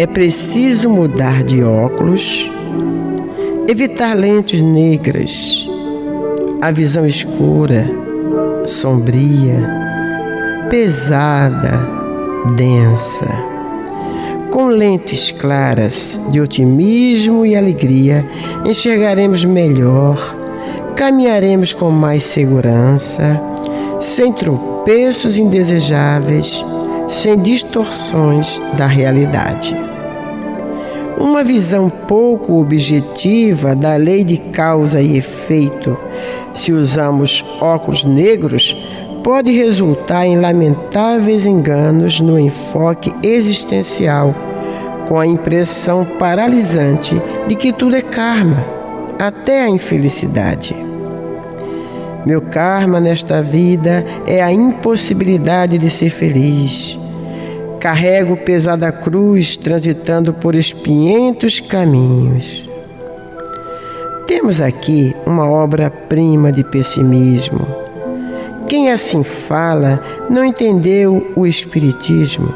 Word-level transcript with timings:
É 0.00 0.06
preciso 0.06 0.88
mudar 0.88 1.44
de 1.44 1.62
óculos, 1.62 2.50
evitar 3.68 4.16
lentes 4.16 4.62
negras, 4.62 5.68
a 6.62 6.70
visão 6.70 7.04
escura, 7.04 7.84
sombria, 8.64 9.62
pesada, 10.70 11.86
densa. 12.56 13.28
Com 14.50 14.68
lentes 14.68 15.32
claras 15.32 16.18
de 16.30 16.40
otimismo 16.40 17.44
e 17.44 17.54
alegria, 17.54 18.26
enxergaremos 18.64 19.44
melhor, 19.44 20.34
caminharemos 20.96 21.74
com 21.74 21.90
mais 21.90 22.22
segurança, 22.22 23.38
sem 24.00 24.32
tropeços 24.32 25.36
indesejáveis, 25.36 26.64
sem 27.10 27.36
distorções 27.36 28.60
da 28.78 28.86
realidade. 28.86 29.76
Uma 31.18 31.42
visão 31.42 31.90
pouco 31.90 32.58
objetiva 32.60 33.74
da 33.74 33.96
lei 33.96 34.22
de 34.22 34.38
causa 34.38 35.02
e 35.02 35.18
efeito, 35.18 35.98
se 36.54 36.72
usamos 36.72 37.44
óculos 37.60 38.04
negros, 38.04 38.76
pode 39.24 39.50
resultar 39.50 40.24
em 40.24 40.40
lamentáveis 40.40 41.44
enganos 41.44 42.20
no 42.20 42.38
enfoque 42.38 43.12
existencial, 43.22 44.32
com 45.06 45.18
a 45.18 45.26
impressão 45.26 46.06
paralisante 46.18 47.20
de 47.48 47.56
que 47.56 47.72
tudo 47.72 47.96
é 47.96 48.02
karma, 48.02 48.64
até 49.18 49.64
a 49.64 49.68
infelicidade. 49.68 50.74
Meu 52.26 52.42
karma 52.42 53.00
nesta 53.00 53.40
vida 53.40 54.04
é 54.26 54.42
a 54.42 54.52
impossibilidade 54.52 55.78
de 55.78 55.88
ser 55.88 56.10
feliz. 56.10 56.98
Carrego 57.80 58.36
pesada 58.36 58.92
cruz 58.92 59.56
transitando 59.56 60.34
por 60.34 60.54
espinhentos 60.54 61.60
caminhos. 61.60 62.68
Temos 64.26 64.60
aqui 64.60 65.16
uma 65.26 65.48
obra-prima 65.48 66.52
de 66.52 66.62
pessimismo. 66.62 67.66
Quem 68.68 68.92
assim 68.92 69.24
fala 69.24 70.00
não 70.28 70.44
entendeu 70.44 71.32
o 71.34 71.46
Espiritismo. 71.46 72.54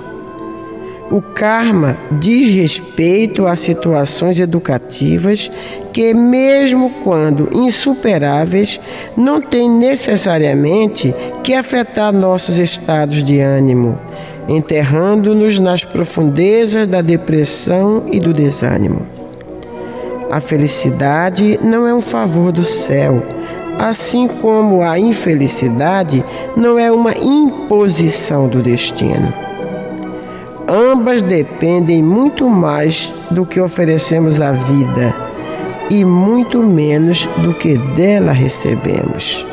O 1.10 1.20
karma 1.20 1.98
diz 2.18 2.50
respeito 2.50 3.46
a 3.46 3.54
situações 3.54 4.38
educativas 4.40 5.50
que, 5.92 6.14
mesmo 6.14 6.90
quando 7.04 7.50
insuperáveis, 7.52 8.80
não 9.14 9.40
têm 9.40 9.70
necessariamente 9.70 11.14
que 11.42 11.52
afetar 11.52 12.10
nossos 12.12 12.56
estados 12.56 13.22
de 13.22 13.38
ânimo, 13.38 13.98
enterrando-nos 14.48 15.60
nas 15.60 15.84
profundezas 15.84 16.86
da 16.86 17.02
depressão 17.02 18.04
e 18.10 18.18
do 18.18 18.32
desânimo. 18.32 19.06
A 20.30 20.40
felicidade 20.40 21.60
não 21.62 21.86
é 21.86 21.94
um 21.94 22.00
favor 22.00 22.50
do 22.50 22.64
céu, 22.64 23.22
assim 23.78 24.26
como 24.26 24.80
a 24.80 24.98
infelicidade 24.98 26.24
não 26.56 26.78
é 26.78 26.90
uma 26.90 27.12
imposição 27.12 28.48
do 28.48 28.62
destino. 28.62 29.43
Ambas 30.66 31.20
dependem 31.20 32.02
muito 32.02 32.48
mais 32.48 33.12
do 33.30 33.44
que 33.44 33.60
oferecemos 33.60 34.40
à 34.40 34.52
vida 34.52 35.14
e 35.90 36.04
muito 36.04 36.62
menos 36.62 37.26
do 37.42 37.52
que 37.52 37.76
dela 37.76 38.32
recebemos. 38.32 39.46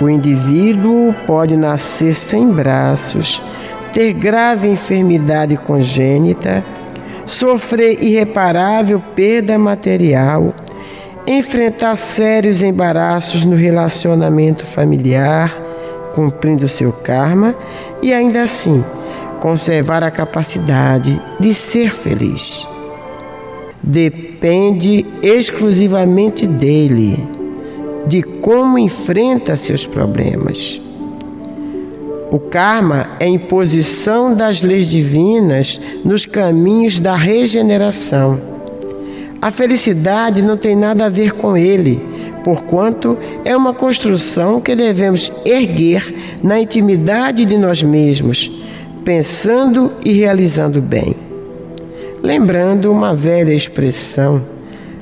O 0.00 0.08
indivíduo 0.08 1.14
pode 1.24 1.56
nascer 1.56 2.14
sem 2.14 2.50
braços, 2.50 3.40
ter 3.92 4.12
grave 4.12 4.68
enfermidade 4.68 5.56
congênita, 5.56 6.64
sofrer 7.24 8.02
irreparável 8.02 9.00
perda 9.14 9.56
material, 9.56 10.52
enfrentar 11.26 11.94
sérios 11.96 12.60
embaraços 12.60 13.44
no 13.44 13.54
relacionamento 13.54 14.66
familiar, 14.66 15.56
cumprindo 16.12 16.66
seu 16.66 16.92
karma 16.92 17.54
e 18.02 18.12
ainda 18.12 18.42
assim 18.42 18.84
conservar 19.40 20.02
a 20.02 20.10
capacidade 20.10 21.20
de 21.40 21.54
ser 21.54 21.90
feliz. 21.90 22.66
Depende 23.82 25.06
exclusivamente 25.22 26.46
dele 26.46 27.18
de 28.06 28.22
como 28.22 28.78
enfrenta 28.78 29.56
seus 29.56 29.86
problemas. 29.86 30.80
O 32.30 32.38
karma 32.38 33.06
é 33.18 33.26
imposição 33.26 34.34
das 34.34 34.62
leis 34.62 34.88
divinas 34.88 35.80
nos 36.04 36.26
caminhos 36.26 36.98
da 36.98 37.16
regeneração. 37.16 38.38
A 39.40 39.50
felicidade 39.50 40.42
não 40.42 40.56
tem 40.56 40.74
nada 40.74 41.06
a 41.06 41.08
ver 41.08 41.32
com 41.32 41.56
ele, 41.56 42.02
porquanto 42.44 43.16
é 43.44 43.56
uma 43.56 43.72
construção 43.72 44.60
que 44.60 44.74
devemos 44.74 45.32
erguer 45.44 46.14
na 46.42 46.60
intimidade 46.60 47.44
de 47.44 47.56
nós 47.56 47.82
mesmos, 47.82 48.50
pensando 49.08 49.90
e 50.04 50.12
realizando 50.12 50.82
bem. 50.82 51.16
Lembrando 52.22 52.92
uma 52.92 53.14
velha 53.14 53.54
expressão: 53.54 54.42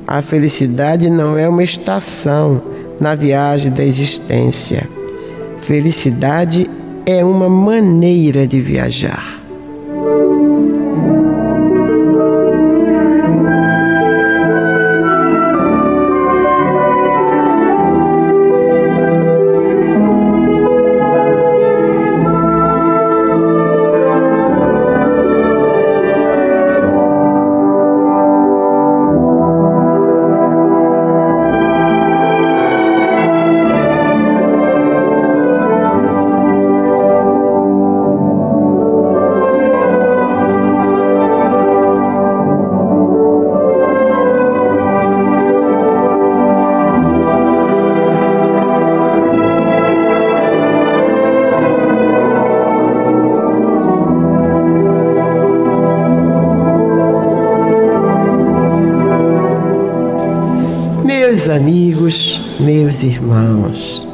a 0.06 0.22
felicidade 0.22 1.10
não 1.10 1.36
é 1.36 1.48
uma 1.48 1.64
estação, 1.64 2.62
na 3.00 3.16
viagem 3.16 3.72
da 3.72 3.82
existência. 3.82 4.88
Felicidade 5.58 6.70
é 7.04 7.24
uma 7.24 7.48
maneira 7.48 8.46
de 8.46 8.60
viajar. 8.60 9.45
Amigos, 62.06 62.40
meus 62.60 63.02
irmãos, 63.02 64.06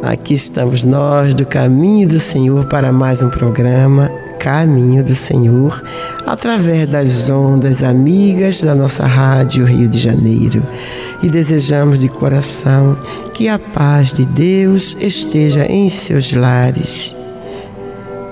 aqui 0.00 0.34
estamos 0.34 0.84
nós 0.84 1.34
do 1.34 1.44
Caminho 1.44 2.08
do 2.08 2.20
Senhor 2.20 2.66
para 2.66 2.92
mais 2.92 3.20
um 3.20 3.28
programa 3.28 4.08
Caminho 4.38 5.02
do 5.02 5.16
Senhor, 5.16 5.82
através 6.24 6.88
das 6.88 7.28
ondas 7.28 7.82
amigas 7.82 8.62
da 8.62 8.76
nossa 8.76 9.04
rádio 9.06 9.64
Rio 9.64 9.88
de 9.88 9.98
Janeiro. 9.98 10.64
E 11.20 11.28
desejamos 11.28 11.98
de 11.98 12.08
coração 12.08 12.96
que 13.32 13.48
a 13.48 13.58
paz 13.58 14.12
de 14.12 14.24
Deus 14.24 14.96
esteja 15.00 15.66
em 15.66 15.88
seus 15.88 16.32
lares, 16.34 17.12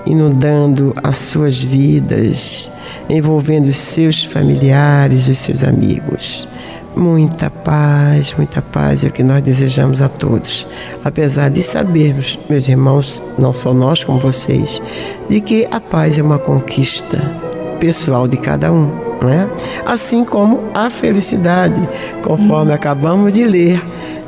inundando 0.05 0.93
as 1.03 1.17
suas 1.17 1.61
vidas, 1.61 2.69
envolvendo 3.09 3.73
seus 3.73 4.23
familiares 4.23 5.27
e 5.27 5.35
seus 5.35 5.63
amigos. 5.63 6.47
Muita 6.95 7.49
paz, 7.49 8.33
muita 8.35 8.61
paz 8.61 9.03
é 9.03 9.07
o 9.07 9.11
que 9.11 9.23
nós 9.23 9.41
desejamos 9.41 10.01
a 10.01 10.09
todos. 10.09 10.67
Apesar 11.03 11.49
de 11.49 11.61
sabermos, 11.61 12.37
meus 12.49 12.67
irmãos, 12.67 13.21
não 13.39 13.53
só 13.53 13.73
nós 13.73 14.03
como 14.03 14.19
vocês, 14.19 14.81
de 15.29 15.39
que 15.39 15.67
a 15.71 15.79
paz 15.79 16.17
é 16.17 16.21
uma 16.21 16.37
conquista 16.37 17.17
pessoal 17.79 18.27
de 18.27 18.35
cada 18.35 18.73
um, 18.73 18.91
né? 19.23 19.49
Assim 19.85 20.25
como 20.25 20.63
a 20.73 20.89
felicidade, 20.89 21.87
conforme 22.23 22.73
acabamos 22.73 23.31
de 23.31 23.45
ler 23.45 23.81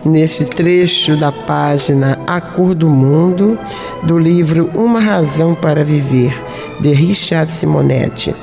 nesse 0.05 0.45
trecho 0.45 1.17
da 1.17 1.31
página 1.31 2.17
A 2.25 2.39
Cor 2.39 2.73
do 2.73 2.89
Mundo, 2.89 3.59
do 4.03 4.17
livro 4.17 4.69
Uma 4.73 4.99
Razão 4.99 5.53
para 5.53 5.83
Viver, 5.83 6.33
de 6.79 6.93
Richard 6.93 7.53
Simonetti. 7.53 8.33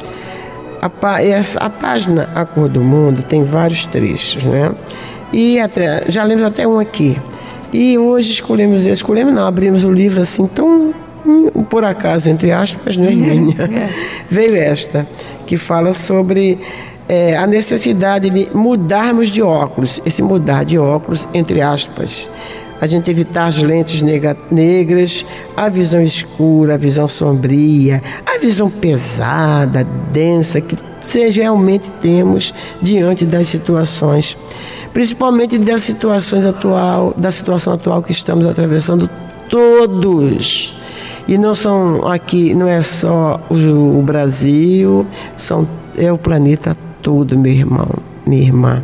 A, 0.80 1.22
essa, 1.22 1.58
a 1.58 1.68
página 1.68 2.30
A 2.34 2.44
Cor 2.44 2.68
do 2.68 2.82
Mundo 2.82 3.22
tem 3.22 3.44
vários 3.44 3.86
trechos, 3.86 4.42
né? 4.42 4.72
E 5.32 5.60
até, 5.60 6.04
já 6.08 6.24
lemos 6.24 6.44
até 6.44 6.66
um 6.66 6.78
aqui. 6.78 7.16
E 7.72 7.96
hoje 7.98 8.32
escolhemos, 8.32 8.84
escolhemos 8.86 9.32
não, 9.32 9.46
abrimos 9.46 9.84
o 9.84 9.92
livro 9.92 10.20
assim 10.20 10.46
tão 10.46 10.92
hum, 11.24 11.48
por 11.68 11.84
acaso, 11.84 12.28
entre 12.28 12.50
aspas, 12.50 12.96
né, 12.96 13.10
é. 13.12 13.88
Veio 14.28 14.56
esta, 14.56 15.06
que 15.46 15.56
fala 15.56 15.92
sobre 15.92 16.58
é, 17.08 17.36
a 17.36 17.46
necessidade 17.46 18.30
de 18.30 18.48
mudarmos 18.54 19.28
de 19.28 19.42
óculos. 19.42 20.00
Esse 20.04 20.22
mudar 20.22 20.64
de 20.64 20.78
óculos, 20.78 21.28
entre 21.34 21.60
aspas, 21.60 22.30
a 22.80 22.86
gente 22.86 23.10
evitar 23.10 23.46
as 23.46 23.58
lentes 23.58 24.02
negras, 24.50 25.24
a 25.56 25.68
visão 25.68 26.00
escura, 26.00 26.74
a 26.74 26.78
visão 26.78 27.06
sombria, 27.06 28.02
a 28.26 28.38
visão 28.38 28.70
pesada, 28.70 29.84
densa, 30.12 30.60
que 30.60 30.76
realmente 31.30 31.90
temos 32.00 32.54
diante 32.80 33.24
das 33.24 33.48
situações, 33.48 34.36
principalmente 34.92 35.58
das 35.58 35.82
situações 35.82 36.44
atual, 36.44 37.12
da 37.16 37.30
situação 37.30 37.72
atual 37.72 38.02
que 38.02 38.12
estamos 38.12 38.46
atravessando 38.46 39.10
todos. 39.48 40.76
E 41.28 41.36
não 41.36 41.54
são 41.54 42.08
aqui, 42.08 42.54
não 42.54 42.66
é 42.66 42.80
só 42.80 43.40
o, 43.50 43.98
o 43.98 44.02
Brasil, 44.02 45.06
são, 45.36 45.68
é 45.96 46.12
o 46.12 46.18
planeta 46.18 46.76
todo, 47.02 47.38
meu 47.38 47.52
irmão, 47.52 47.88
minha 48.26 48.42
irmã. 48.42 48.82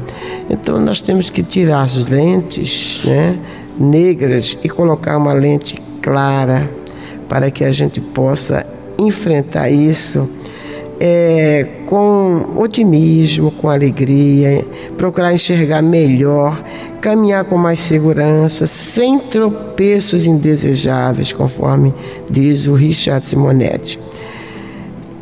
Então 0.51 0.79
nós 0.79 1.01
temos 1.01 1.31
que 1.31 1.43
tirar 1.43 1.83
as 1.83 2.07
lentes, 2.07 3.03
né? 3.05 3.39
Negras 3.79 4.57
e 4.63 4.69
colocar 4.69 5.17
uma 5.17 5.33
lente 5.33 5.81
clara 6.03 6.71
para 7.29 7.51
que 7.51 7.65
a 7.65 7.71
gente 7.71 8.01
possa 8.01 8.67
enfrentar 8.99 9.69
isso 9.69 10.29
é, 10.99 11.67
com 11.87 12.55
otimismo, 12.57 13.51
com 13.51 13.69
alegria, 13.69 14.65
procurar 14.97 15.33
enxergar 15.33 15.83
melhor, 15.83 16.63
caminhar 17.01 17.45
com 17.45 17.59
mais 17.59 17.81
segurança, 17.81 18.67
sem 18.67 19.19
tropeços 19.19 20.27
indesejáveis, 20.27 21.33
conforme 21.33 21.93
diz 22.31 22.67
o 22.67 22.75
Richard 22.75 23.29
Simonetti 23.29 23.99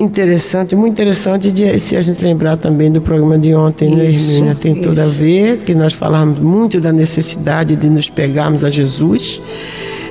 interessante, 0.01 0.75
muito 0.75 0.93
interessante 0.93 1.51
de, 1.51 1.79
se 1.79 1.97
a 1.97 2.01
gente 2.01 2.23
lembrar 2.23 2.57
também 2.57 2.91
do 2.91 3.01
programa 3.01 3.39
de 3.39 3.55
ontem, 3.55 3.95
né, 3.95 4.07
Hermínia? 4.07 4.55
Tem 4.55 4.73
isso. 4.73 4.83
tudo 4.83 5.01
a 5.01 5.07
ver, 5.07 5.59
que 5.59 5.75
nós 5.75 5.93
falamos 5.93 6.39
muito 6.39 6.81
da 6.81 6.93
necessidade 6.93 7.77
de 7.77 7.89
nos 7.89 8.11
pegarmos 8.11 8.65
a 8.65 8.71
Jesus, 8.71 9.41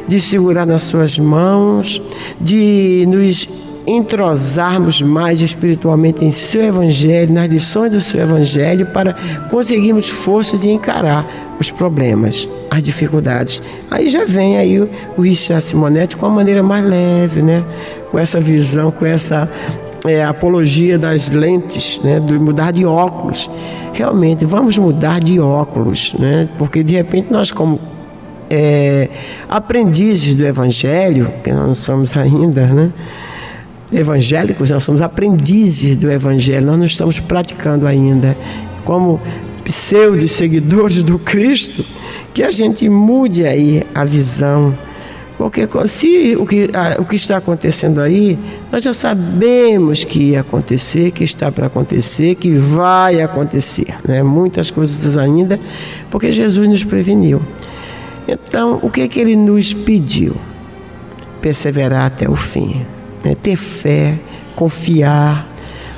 de 0.07 0.19
segurar 0.19 0.65
nas 0.65 0.83
suas 0.83 1.19
mãos, 1.19 2.01
de 2.39 3.05
nos 3.07 3.47
entrosarmos 3.85 5.01
mais 5.01 5.41
espiritualmente 5.41 6.23
em 6.23 6.31
seu 6.31 6.63
evangelho, 6.63 7.33
nas 7.33 7.47
lições 7.47 7.91
do 7.91 8.01
seu 8.01 8.21
evangelho, 8.21 8.85
para 8.87 9.15
conseguirmos 9.49 10.09
forças 10.09 10.63
e 10.63 10.69
encarar 10.69 11.55
os 11.59 11.69
problemas, 11.69 12.49
as 12.71 12.81
dificuldades. 12.81 13.61
Aí 13.91 14.09
já 14.09 14.25
vem 14.25 14.57
aí 14.57 14.79
o, 14.79 14.89
Richard 15.21 15.63
Simonetti 15.65 16.17
com 16.17 16.25
uma 16.25 16.35
maneira 16.35 16.63
mais 16.63 16.83
leve, 16.85 17.41
né? 17.41 17.63
com 18.09 18.17
essa 18.17 18.39
visão, 18.39 18.91
com 18.91 19.05
essa 19.05 19.49
é, 20.05 20.23
apologia 20.23 20.97
das 20.97 21.31
lentes, 21.31 21.99
né? 22.03 22.19
do 22.19 22.39
mudar 22.39 22.71
de 22.71 22.85
óculos. 22.85 23.49
Realmente, 23.93 24.45
vamos 24.45 24.77
mudar 24.77 25.19
de 25.19 25.39
óculos, 25.39 26.15
né? 26.17 26.47
porque 26.57 26.83
de 26.83 26.93
repente 26.93 27.31
nós, 27.31 27.51
como 27.51 27.79
é, 28.49 29.09
aprendizes 29.49 30.35
do 30.35 30.45
Evangelho, 30.45 31.31
que 31.43 31.51
nós 31.51 31.67
não 31.67 31.75
somos 31.75 32.15
ainda, 32.15 32.67
né? 32.67 32.91
Evangélicos, 33.93 34.69
nós 34.69 34.83
somos 34.83 35.01
aprendizes 35.01 35.97
do 35.97 36.11
Evangelho, 36.11 36.65
nós 36.65 36.77
não 36.77 36.85
estamos 36.85 37.19
praticando 37.19 37.85
ainda. 37.87 38.37
Como 38.83 39.21
pseudo 39.63 40.27
seguidores 40.27 41.03
do 41.03 41.17
Cristo, 41.17 41.85
que 42.33 42.43
a 42.43 42.51
gente 42.51 42.87
mude 42.89 43.45
aí 43.45 43.83
a 43.95 44.03
visão. 44.03 44.77
Porque 45.37 45.67
se 45.87 46.35
o 46.37 46.45
que, 46.45 46.69
o 46.99 47.05
que 47.05 47.15
está 47.15 47.37
acontecendo 47.37 47.99
aí, 47.99 48.37
nós 48.71 48.83
já 48.83 48.93
sabemos 48.93 50.03
que 50.03 50.31
ia 50.31 50.41
acontecer, 50.41 51.11
que 51.11 51.23
está 51.23 51.51
para 51.51 51.67
acontecer, 51.67 52.35
que 52.35 52.51
vai 52.51 53.21
acontecer. 53.21 53.95
Né? 54.07 54.21
Muitas 54.21 54.69
coisas 54.69 55.17
ainda, 55.17 55.59
porque 56.09 56.31
Jesus 56.31 56.67
nos 56.67 56.83
preveniu. 56.83 57.41
Então, 58.27 58.79
o 58.81 58.89
que, 58.89 59.01
é 59.01 59.07
que 59.07 59.19
ele 59.19 59.35
nos 59.35 59.73
pediu? 59.73 60.35
Perseverar 61.41 62.05
até 62.05 62.29
o 62.29 62.35
fim 62.35 62.85
né? 63.23 63.35
ter 63.35 63.55
fé, 63.55 64.19
confiar, 64.55 65.47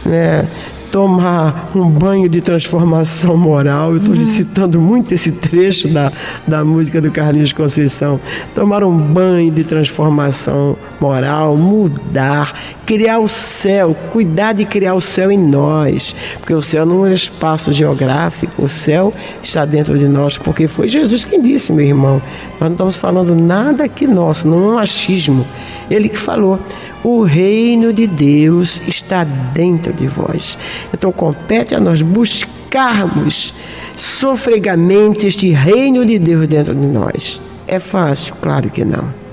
né? 0.05 0.47
tomar 0.95 1.71
um 1.75 1.89
banho 1.89 2.29
de 2.29 2.39
transformação 2.39 3.35
moral. 3.35 3.91
Eu 3.91 3.97
estou 3.97 4.15
uhum. 4.15 4.25
citando 4.25 4.79
muito 4.79 5.13
esse 5.13 5.29
trecho 5.29 5.89
da, 5.89 6.09
da 6.47 6.63
música 6.63 7.01
do 7.01 7.11
Carlinhos 7.11 7.51
Conceição. 7.51 8.17
Tomar 8.53 8.81
um 8.81 8.97
banho 8.97 9.51
de 9.51 9.65
transformação 9.65 10.77
moral, 10.99 11.57
mudar, 11.57 12.53
criar 12.85 13.19
o 13.19 13.27
céu, 13.27 13.95
cuidar 14.09 14.53
de 14.53 14.65
criar 14.65 14.93
o 14.93 15.01
céu 15.01 15.31
em 15.31 15.37
nós, 15.37 16.15
porque 16.39 16.53
o 16.53 16.61
céu 16.61 16.85
não 16.85 17.05
é 17.05 17.09
um 17.09 17.13
espaço 17.13 17.71
geográfico, 17.71 18.63
o 18.63 18.69
céu 18.69 19.13
está 19.41 19.65
dentro 19.65 19.97
de 19.97 20.07
nós, 20.07 20.37
porque 20.37 20.67
foi 20.67 20.87
Jesus 20.87 21.23
quem 21.23 21.41
disse, 21.41 21.71
meu 21.71 21.85
irmão. 21.85 22.21
Nós 22.59 22.69
não 22.69 22.71
estamos 22.71 22.95
falando 22.95 23.35
nada 23.35 23.83
aqui 23.83 24.07
nosso, 24.07 24.47
não 24.47 24.63
é 24.63 24.67
um 24.73 24.77
achismo. 24.77 25.45
Ele 25.89 26.09
que 26.09 26.17
falou: 26.17 26.59
o 27.03 27.23
reino 27.23 27.93
de 27.93 28.07
Deus 28.07 28.81
está 28.87 29.23
dentro 29.23 29.93
de 29.93 30.07
vós. 30.07 30.57
Então 30.93 31.11
compete 31.11 31.75
a 31.75 31.79
nós 31.79 32.01
buscarmos 32.01 33.53
sofregamente 33.95 35.27
este 35.27 35.49
reino 35.51 36.05
de 36.05 36.17
Deus 36.19 36.47
dentro 36.47 36.73
de 36.73 36.87
nós. 36.87 37.43
É 37.67 37.79
fácil? 37.79 38.35
Claro 38.41 38.69
que 38.69 38.83
não. 38.83 39.24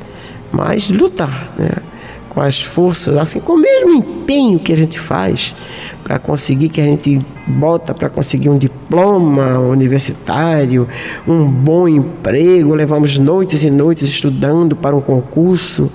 Mas 0.52 0.90
lutar, 0.90 1.52
né? 1.59 1.71
com 2.32 2.40
as 2.40 2.62
forças, 2.62 3.18
assim, 3.18 3.40
com 3.40 3.52
o 3.52 3.59
mesmo 3.59 3.92
empenho 3.92 4.59
que 4.59 4.73
a 4.73 4.76
gente 4.76 4.99
faz 4.99 5.54
para 6.02 6.18
conseguir, 6.18 6.71
que 6.71 6.80
a 6.80 6.85
gente 6.85 7.21
bota 7.47 7.92
para 7.92 8.09
conseguir 8.09 8.49
um 8.49 8.56
diploma 8.56 9.59
universitário, 9.59 10.88
um 11.28 11.44
bom 11.44 11.87
emprego, 11.87 12.75
levamos 12.75 13.18
noites 13.18 13.64
e 13.64 13.71
noites 13.71 14.09
estudando 14.09 14.75
para 14.75 14.97
um 14.97 15.00
concurso 15.02 15.92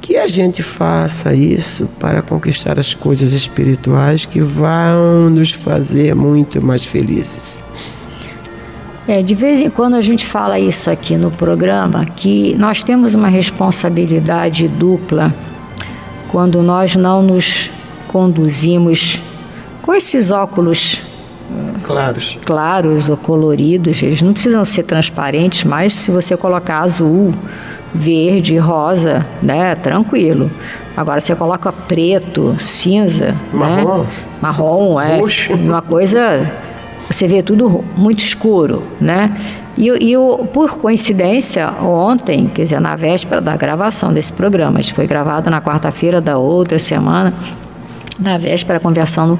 que 0.00 0.16
a 0.16 0.26
gente 0.26 0.60
faça 0.60 1.32
isso 1.34 1.88
para 2.00 2.20
conquistar 2.20 2.80
as 2.80 2.92
coisas 2.92 3.32
espirituais 3.32 4.26
que 4.26 4.40
vão 4.40 5.30
nos 5.30 5.52
fazer 5.52 6.16
muito 6.16 6.60
mais 6.60 6.84
felizes. 6.84 7.62
É, 9.08 9.22
de 9.22 9.34
vez 9.34 9.60
em 9.60 9.70
quando 9.70 9.94
a 9.94 10.00
gente 10.00 10.26
fala 10.26 10.58
isso 10.58 10.90
aqui 10.90 11.16
no 11.16 11.30
programa, 11.30 12.04
que 12.04 12.56
nós 12.56 12.82
temos 12.82 13.14
uma 13.14 13.28
responsabilidade 13.28 14.66
dupla 14.66 15.32
quando 16.28 16.60
nós 16.60 16.96
não 16.96 17.22
nos 17.22 17.70
conduzimos 18.08 19.22
com 19.80 19.94
esses 19.94 20.32
óculos 20.32 21.00
claros. 21.84 22.36
claros 22.44 23.08
ou 23.08 23.16
coloridos, 23.16 24.02
eles 24.02 24.20
não 24.22 24.32
precisam 24.32 24.64
ser 24.64 24.82
transparentes, 24.82 25.62
mas 25.62 25.92
se 25.92 26.10
você 26.10 26.36
colocar 26.36 26.80
azul, 26.80 27.32
verde, 27.94 28.58
rosa, 28.58 29.24
né? 29.40 29.76
Tranquilo. 29.76 30.50
Agora 30.96 31.20
você 31.20 31.34
coloca 31.36 31.70
preto, 31.70 32.56
cinza, 32.58 33.36
marrom, 33.52 33.98
né? 33.98 34.06
marrom, 34.42 35.00
é 35.00 35.18
Roxo. 35.18 35.54
uma 35.54 35.80
coisa 35.80 36.50
você 37.08 37.26
vê 37.28 37.42
tudo 37.42 37.84
muito 37.96 38.20
escuro, 38.20 38.82
né? 39.00 39.36
E, 39.76 39.88
e 39.88 40.14
por 40.52 40.78
coincidência, 40.78 41.70
ontem, 41.82 42.50
quer 42.52 42.62
dizer, 42.62 42.80
na 42.80 42.96
véspera 42.96 43.40
da 43.40 43.56
gravação 43.56 44.12
desse 44.12 44.32
programa, 44.32 44.80
foi 44.82 45.06
gravado 45.06 45.50
na 45.50 45.60
quarta-feira 45.60 46.20
da 46.20 46.38
outra 46.38 46.78
semana, 46.78 47.32
na 48.18 48.38
véspera, 48.38 48.80
conversando 48.80 49.38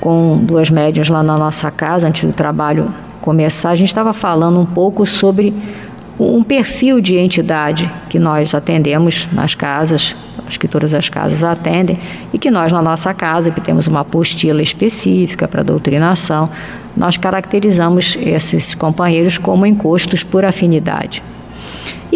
com 0.00 0.38
duas 0.42 0.70
médias 0.70 1.08
lá 1.08 1.22
na 1.22 1.36
nossa 1.36 1.70
casa, 1.70 2.08
antes 2.08 2.24
do 2.24 2.32
trabalho 2.32 2.92
começar, 3.26 3.70
a 3.70 3.74
gente 3.74 3.88
estava 3.88 4.12
falando 4.12 4.60
um 4.60 4.64
pouco 4.64 5.04
sobre 5.04 5.52
um 6.18 6.42
perfil 6.42 7.00
de 7.00 7.16
entidade 7.16 7.90
que 8.08 8.18
nós 8.18 8.54
atendemos 8.54 9.28
nas 9.32 9.54
casas, 9.54 10.16
acho 10.46 10.58
que 10.58 10.66
todas 10.66 10.94
as 10.94 11.08
casas 11.08 11.44
atendem, 11.44 11.98
e 12.32 12.38
que 12.38 12.50
nós 12.50 12.72
na 12.72 12.80
nossa 12.80 13.12
casa, 13.12 13.50
que 13.50 13.60
temos 13.60 13.86
uma 13.86 14.00
apostila 14.00 14.62
específica 14.62 15.46
para 15.46 15.62
doutrinação, 15.62 16.48
nós 16.96 17.16
caracterizamos 17.16 18.16
esses 18.20 18.74
companheiros 18.74 19.36
como 19.36 19.66
encostos 19.66 20.22
por 20.24 20.44
afinidade. 20.44 21.22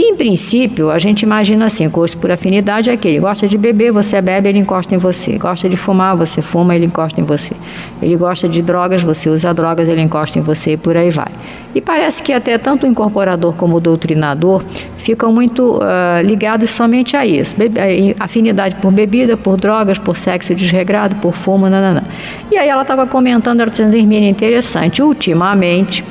E, 0.00 0.12
em 0.12 0.16
princípio, 0.16 0.90
a 0.90 0.98
gente 0.98 1.24
imagina 1.24 1.66
assim: 1.66 1.86
gosto 1.86 2.16
por 2.16 2.30
afinidade 2.30 2.88
é 2.88 2.94
aquele. 2.94 3.20
Gosta 3.20 3.46
de 3.46 3.58
beber, 3.58 3.92
você 3.92 4.18
bebe, 4.22 4.48
ele 4.48 4.58
encosta 4.58 4.94
em 4.94 4.98
você. 4.98 5.36
Gosta 5.36 5.68
de 5.68 5.76
fumar, 5.76 6.16
você 6.16 6.40
fuma, 6.40 6.74
ele 6.74 6.86
encosta 6.86 7.20
em 7.20 7.24
você. 7.24 7.52
Ele 8.00 8.16
gosta 8.16 8.48
de 8.48 8.62
drogas, 8.62 9.02
você 9.02 9.28
usa 9.28 9.52
drogas, 9.52 9.90
ele 9.90 10.00
encosta 10.00 10.38
em 10.38 10.42
você 10.42 10.72
e 10.72 10.76
por 10.78 10.96
aí 10.96 11.10
vai. 11.10 11.30
E 11.74 11.82
parece 11.82 12.22
que 12.22 12.32
até 12.32 12.56
tanto 12.56 12.84
o 12.84 12.86
incorporador 12.86 13.54
como 13.56 13.76
o 13.76 13.80
doutrinador 13.80 14.64
ficam 14.96 15.30
muito 15.34 15.76
uh, 15.76 16.22
ligados 16.24 16.70
somente 16.70 17.14
a 17.14 17.26
isso. 17.26 17.54
Bebe, 17.54 18.16
afinidade 18.18 18.76
por 18.76 18.90
bebida, 18.90 19.36
por 19.36 19.58
drogas, 19.58 19.98
por 19.98 20.16
sexo 20.16 20.54
desregrado, 20.54 21.16
por 21.16 21.34
fumo, 21.34 21.68
nananã. 21.68 22.04
E 22.50 22.56
aí 22.56 22.70
ela 22.70 22.80
estava 22.80 23.06
comentando, 23.06 23.60
ela 23.60 23.68
dizendo, 23.68 23.94
interessante. 23.98 25.02
Ultimamente, 25.02 26.02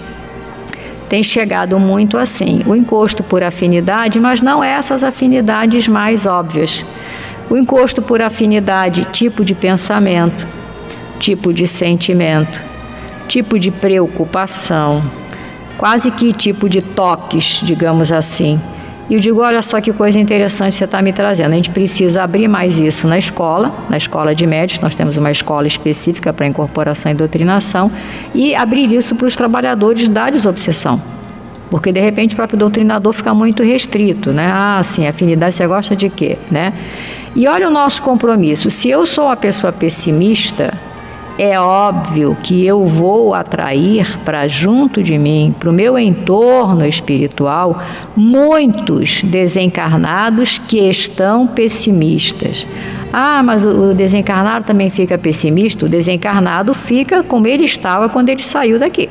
tem 1.10 1.24
chegado 1.24 1.80
muito 1.80 2.18
assim. 2.18 2.62
O 2.68 2.76
encosto 2.76 3.24
por 3.24 3.42
afinidade, 3.42 4.20
mas 4.20 4.42
não 4.42 4.64
essas 4.64 5.04
afinidades 5.04 5.88
mais 5.88 6.28
óbvias. 6.28 6.86
O 7.50 7.58
encosto 7.58 8.00
por 8.00 8.22
afinidade, 8.22 9.06
tipo 9.06 9.44
de 9.44 9.56
pensamento, 9.56 10.48
tipo 11.18 11.52
de 11.52 11.66
sentimento, 11.66 12.64
tipo 13.28 13.58
de 13.58 13.72
preocupação, 13.72 15.04
quase 15.78 16.12
que 16.12 16.32
tipo 16.32 16.70
de 16.70 16.82
toques, 16.82 17.62
digamos 17.64 18.12
assim. 18.12 18.62
E 19.10 19.16
eu 19.16 19.20
digo: 19.20 19.42
olha 19.42 19.62
só 19.62 19.82
que 19.82 19.92
coisa 19.92 20.20
interessante 20.20 20.76
você 20.76 20.86
está 20.86 21.02
me 21.02 21.12
trazendo. 21.12 21.54
A 21.54 21.56
gente 21.56 21.72
precisa 21.72 22.24
abrir 22.24 22.48
mais 22.48 22.80
isso 22.80 23.08
na 23.08 23.18
escola, 23.18 23.74
na 23.90 23.98
escola 23.98 24.36
de 24.36 24.46
médicos, 24.46 24.82
nós 24.82 24.94
temos 24.94 25.18
uma 25.18 25.32
escola 25.32 25.66
específica 25.66 26.32
para 26.32 26.46
incorporação 26.46 27.12
e 27.12 27.16
doutrinação, 27.16 27.92
e 28.36 28.56
abrir 28.56 28.92
isso 28.92 29.16
para 29.16 29.28
os 29.28 29.36
trabalhadores 29.36 30.08
da 30.08 30.30
desobsessão. 30.30 31.02
Porque 31.70 31.92
de 31.92 32.00
repente 32.00 32.34
o 32.34 32.36
próprio 32.36 32.58
doutrinador 32.58 33.14
fica 33.14 33.34
muito 33.34 33.64
restrito, 33.64 34.32
né? 34.32 34.50
Ah, 34.52 34.82
sim, 34.84 35.08
afinidade 35.08 35.56
você 35.56 35.68
gosta 35.68 35.96
de 35.96 36.10
quê, 36.10 36.38
né? 36.50 36.74
E 37.36 37.48
olha 37.48 37.68
o 37.68 37.72
nosso 37.72 38.02
compromisso. 38.02 38.70
Se 38.72 38.90
eu 38.90 39.06
sou 39.06 39.26
uma 39.26 39.38
pessoa 39.38 39.72
pessimista, 39.72 40.74
é 41.42 41.58
óbvio 41.58 42.36
que 42.44 42.66
eu 42.66 42.86
vou 42.86 43.34
atrair 43.34 44.20
para 44.26 44.46
junto 44.46 45.02
de 45.02 45.18
mim, 45.18 45.56
para 45.58 45.70
o 45.70 45.74
meu 45.74 45.98
entorno 45.98 46.86
espiritual, 46.86 47.82
muitos 48.14 49.22
desencarnados 49.24 50.58
que 50.58 50.90
estão 50.90 51.48
pessimistas. 51.48 52.68
Ah, 53.14 53.42
mas 53.42 53.64
o 53.64 53.94
desencarnado 53.94 54.66
também 54.66 54.90
fica 54.90 55.18
pessimista? 55.18 55.86
O 55.86 55.90
desencarnado 55.90 56.74
fica 56.74 57.24
como 57.24 57.48
ele 57.48 57.64
estava 57.64 58.10
quando 58.10 58.28
ele 58.28 58.44
saiu 58.44 58.78
daqui. 58.78 59.08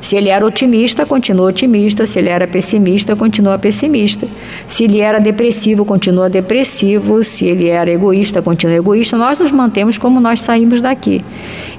Se 0.00 0.16
ele 0.16 0.28
era 0.28 0.44
otimista, 0.44 1.04
continua 1.06 1.46
otimista. 1.46 2.06
Se 2.06 2.18
ele 2.18 2.28
era 2.28 2.46
pessimista, 2.46 3.16
continua 3.16 3.58
pessimista. 3.58 4.26
Se 4.66 4.84
ele 4.84 5.00
era 5.00 5.18
depressivo, 5.18 5.84
continua 5.84 6.28
depressivo. 6.28 7.24
Se 7.24 7.46
ele 7.46 7.68
era 7.68 7.90
egoísta, 7.90 8.42
continua 8.42 8.76
egoísta. 8.76 9.16
Nós 9.16 9.38
nos 9.38 9.50
mantemos 9.50 9.98
como 9.98 10.20
nós 10.20 10.40
saímos 10.40 10.80
daqui. 10.80 11.24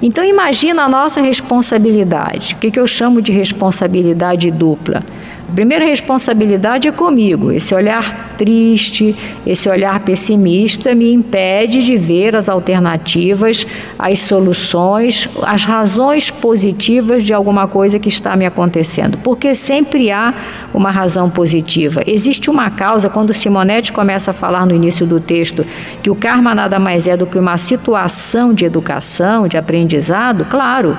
Então 0.01 0.23
imagina 0.23 0.83
a 0.83 0.89
nossa 0.89 1.21
responsabilidade. 1.21 2.55
O 2.55 2.57
que, 2.57 2.71
que 2.71 2.79
eu 2.79 2.87
chamo 2.87 3.21
de 3.21 3.31
responsabilidade 3.31 4.51
dupla? 4.51 5.03
A 5.49 5.51
primeira 5.53 5.85
responsabilidade 5.85 6.89
é 6.89 6.91
comigo. 6.91 7.53
Esse 7.53 7.73
olhar 7.73 8.35
triste, 8.37 9.15
esse 9.45 9.69
olhar 9.69 10.01
pessimista 10.01 10.93
me 10.93 11.13
impede 11.13 11.81
de 11.81 11.95
ver 11.95 12.35
as 12.35 12.49
alternativas, 12.49 13.65
as 13.97 14.19
soluções, 14.19 15.29
as 15.43 15.63
razões 15.63 16.29
positivas 16.29 17.23
de 17.23 17.33
alguma 17.33 17.65
coisa 17.65 17.97
que 17.97 18.09
está 18.09 18.35
me 18.35 18.45
acontecendo. 18.45 19.17
Porque 19.19 19.55
sempre 19.55 20.11
há 20.11 20.33
uma 20.73 20.91
razão 20.91 21.29
positiva. 21.29 22.03
Existe 22.05 22.49
uma 22.49 22.69
causa, 22.69 23.09
quando 23.09 23.33
Simonetti 23.33 23.93
começa 23.93 24.31
a 24.31 24.33
falar 24.33 24.65
no 24.65 24.75
início 24.75 25.05
do 25.05 25.21
texto 25.21 25.65
que 26.03 26.09
o 26.09 26.15
karma 26.15 26.53
nada 26.53 26.77
mais 26.77 27.07
é 27.07 27.15
do 27.15 27.25
que 27.25 27.39
uma 27.39 27.57
situação 27.57 28.53
de 28.53 28.65
educação, 28.65 29.47
de 29.47 29.57
aprendizado, 29.57 30.45
claro. 30.49 30.97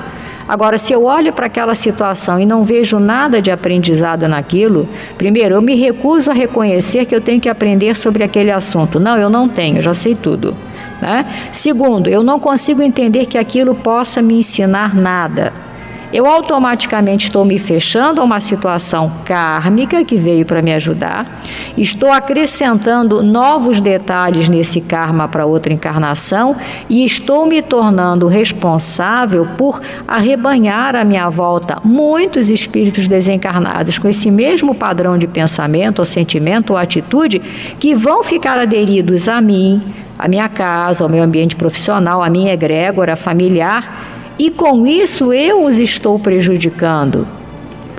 Agora, 0.49 0.79
se 0.79 0.93
eu 0.93 1.05
olho 1.05 1.33
para 1.33 1.47
aquela 1.47 1.75
situação 1.75 2.41
e 2.41 2.47
não 2.47 2.65
vejo 2.65 2.99
nada 2.99 3.43
de 3.43 3.51
aprendizado 3.51 4.27
naquilo, 4.27 4.89
primeiro, 5.19 5.55
eu 5.55 5.61
me 5.61 5.75
recuso 5.75 6.31
a 6.31 6.35
reconhecer 6.35 7.05
que 7.05 7.15
eu 7.15 7.21
tenho 7.21 7.41
que 7.41 7.49
aprender 7.49 7.95
sobre 7.95 8.25
aquele 8.25 8.51
assunto. 8.51 8.99
Não, 8.99 9.19
eu 9.19 9.29
não 9.29 9.49
tenho, 9.49 9.83
já 9.83 9.93
sei 9.93 10.15
tudo. 10.15 10.57
Né? 11.03 11.27
Segundo, 11.53 12.09
eu 12.09 12.23
não 12.23 12.41
consigo 12.41 12.83
entender 12.83 13.27
que 13.27 13.37
aquilo 13.37 13.75
possa 13.75 14.23
me 14.23 14.39
ensinar 14.39 14.95
nada 14.95 15.68
eu 16.13 16.27
automaticamente 16.27 17.27
estou 17.27 17.45
me 17.45 17.59
fechando 17.59 18.21
a 18.21 18.25
uma 18.25 18.41
situação 18.41 19.13
kármica 19.25 20.05
que 20.05 20.17
veio 20.17 20.47
para 20.47 20.63
me 20.63 20.73
ajudar, 20.73 21.43
estou 21.77 22.11
acrescentando 22.11 23.23
novos 23.23 23.81
detalhes 23.81 24.49
nesse 24.49 24.81
karma 24.81 25.29
para 25.29 25.47
outra 25.47 25.73
encarnação 25.73 26.57
e 26.89 27.05
estou 27.05 27.47
me 27.47 27.61
tornando 27.61 28.27
responsável 28.27 29.47
por 29.57 29.81
arrebanhar 30.07 30.97
à 30.97 31.05
minha 31.05 31.29
volta 31.29 31.79
muitos 31.85 32.49
espíritos 32.49 33.07
desencarnados 33.07 33.99
com 33.99 34.09
esse 34.09 34.31
mesmo 34.31 34.75
padrão 34.75 35.19
de 35.19 35.27
pensamento, 35.27 35.99
ou 35.99 36.05
sentimento, 36.05 36.71
ou 36.71 36.77
atitude 36.77 37.41
que 37.79 37.95
vão 37.95 38.23
ficar 38.25 38.59
aderidos 38.59 39.29
a 39.29 39.41
mim, 39.41 39.83
à 40.19 40.27
minha 40.27 40.49
casa, 40.49 41.05
ao 41.05 41.11
meu 41.11 41.23
ambiente 41.23 41.55
profissional, 41.55 42.23
à 42.23 42.31
minha 42.31 42.53
egrégora 42.53 43.15
familiar 43.15 44.18
e 44.39 44.51
com 44.51 44.87
isso 44.87 45.33
eu 45.33 45.65
os 45.65 45.79
estou 45.79 46.19
prejudicando. 46.19 47.27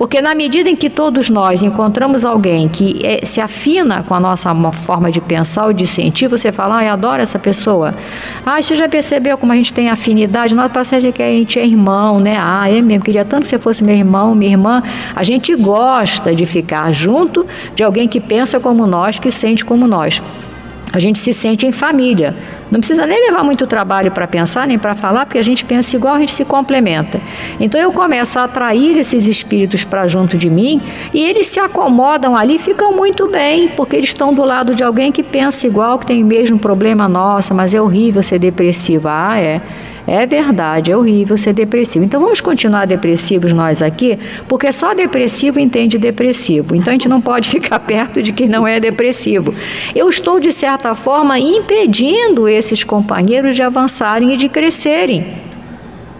Porque 0.00 0.22
na 0.22 0.34
medida 0.34 0.70
em 0.70 0.74
que 0.74 0.88
todos 0.88 1.28
nós 1.28 1.62
encontramos 1.62 2.24
alguém 2.24 2.66
que 2.70 2.98
é, 3.04 3.20
se 3.22 3.38
afina 3.38 4.02
com 4.02 4.14
a 4.14 4.18
nossa 4.18 4.54
forma 4.72 5.10
de 5.10 5.20
pensar 5.20 5.66
ou 5.66 5.74
de 5.74 5.86
sentir, 5.86 6.26
você 6.26 6.50
fala, 6.50 6.78
ah, 6.78 6.84
eu 6.86 6.92
adoro 6.94 7.20
essa 7.20 7.38
pessoa. 7.38 7.94
Ah, 8.46 8.62
você 8.62 8.74
já 8.74 8.88
percebeu 8.88 9.36
como 9.36 9.52
a 9.52 9.56
gente 9.56 9.74
tem 9.74 9.90
afinidade? 9.90 10.54
Nós 10.54 10.72
parece 10.72 11.12
que 11.12 11.22
a 11.22 11.28
gente 11.28 11.58
é 11.58 11.66
irmão, 11.66 12.18
né? 12.18 12.38
Ah, 12.40 12.70
é 12.70 12.80
mesmo, 12.80 13.04
queria 13.04 13.26
tanto 13.26 13.42
que 13.42 13.50
você 13.50 13.58
fosse 13.58 13.84
meu 13.84 13.94
irmão, 13.94 14.34
minha 14.34 14.52
irmã. 14.52 14.82
A 15.14 15.22
gente 15.22 15.54
gosta 15.54 16.34
de 16.34 16.46
ficar 16.46 16.90
junto 16.92 17.46
de 17.74 17.84
alguém 17.84 18.08
que 18.08 18.20
pensa 18.20 18.58
como 18.58 18.86
nós, 18.86 19.18
que 19.18 19.30
sente 19.30 19.66
como 19.66 19.86
nós. 19.86 20.22
A 20.92 20.98
gente 20.98 21.18
se 21.18 21.32
sente 21.32 21.66
em 21.66 21.72
família. 21.72 22.34
Não 22.70 22.80
precisa 22.80 23.06
nem 23.06 23.26
levar 23.26 23.42
muito 23.42 23.66
trabalho 23.66 24.10
para 24.10 24.26
pensar, 24.26 24.66
nem 24.66 24.78
para 24.78 24.94
falar, 24.94 25.26
porque 25.26 25.38
a 25.38 25.42
gente 25.42 25.64
pensa 25.64 25.96
igual, 25.96 26.14
a 26.14 26.18
gente 26.20 26.32
se 26.32 26.44
complementa. 26.44 27.20
Então 27.58 27.80
eu 27.80 27.92
começo 27.92 28.38
a 28.38 28.44
atrair 28.44 28.96
esses 28.96 29.26
espíritos 29.26 29.84
para 29.84 30.06
junto 30.06 30.36
de 30.36 30.48
mim 30.50 30.80
e 31.12 31.24
eles 31.24 31.46
se 31.46 31.60
acomodam 31.60 32.36
ali, 32.36 32.58
ficam 32.58 32.92
muito 32.94 33.28
bem, 33.28 33.68
porque 33.68 33.96
eles 33.96 34.10
estão 34.10 34.32
do 34.32 34.44
lado 34.44 34.74
de 34.74 34.82
alguém 34.82 35.12
que 35.12 35.22
pensa 35.22 35.66
igual, 35.66 35.98
que 35.98 36.06
tem 36.06 36.22
o 36.22 36.26
mesmo 36.26 36.58
problema, 36.58 37.08
nossa, 37.08 37.54
mas 37.54 37.74
é 37.74 37.80
horrível 37.80 38.22
ser 38.22 38.38
depressiva. 38.38 39.10
Ah, 39.12 39.38
é. 39.38 39.60
É 40.12 40.26
verdade, 40.26 40.90
é 40.90 40.96
horrível 40.96 41.38
ser 41.38 41.52
depressivo. 41.52 42.04
Então 42.04 42.20
vamos 42.20 42.40
continuar 42.40 42.84
depressivos 42.84 43.52
nós 43.52 43.80
aqui, 43.80 44.18
porque 44.48 44.72
só 44.72 44.92
depressivo 44.92 45.60
entende 45.60 45.98
depressivo. 45.98 46.74
Então 46.74 46.90
a 46.90 46.94
gente 46.94 47.08
não 47.08 47.20
pode 47.20 47.46
ficar 47.48 47.78
perto 47.78 48.20
de 48.20 48.32
quem 48.32 48.48
não 48.48 48.66
é 48.66 48.80
depressivo. 48.80 49.54
Eu 49.94 50.08
estou, 50.10 50.40
de 50.40 50.50
certa 50.50 50.96
forma, 50.96 51.38
impedindo 51.38 52.48
esses 52.48 52.82
companheiros 52.82 53.54
de 53.54 53.62
avançarem 53.62 54.34
e 54.34 54.36
de 54.36 54.48
crescerem. 54.48 55.24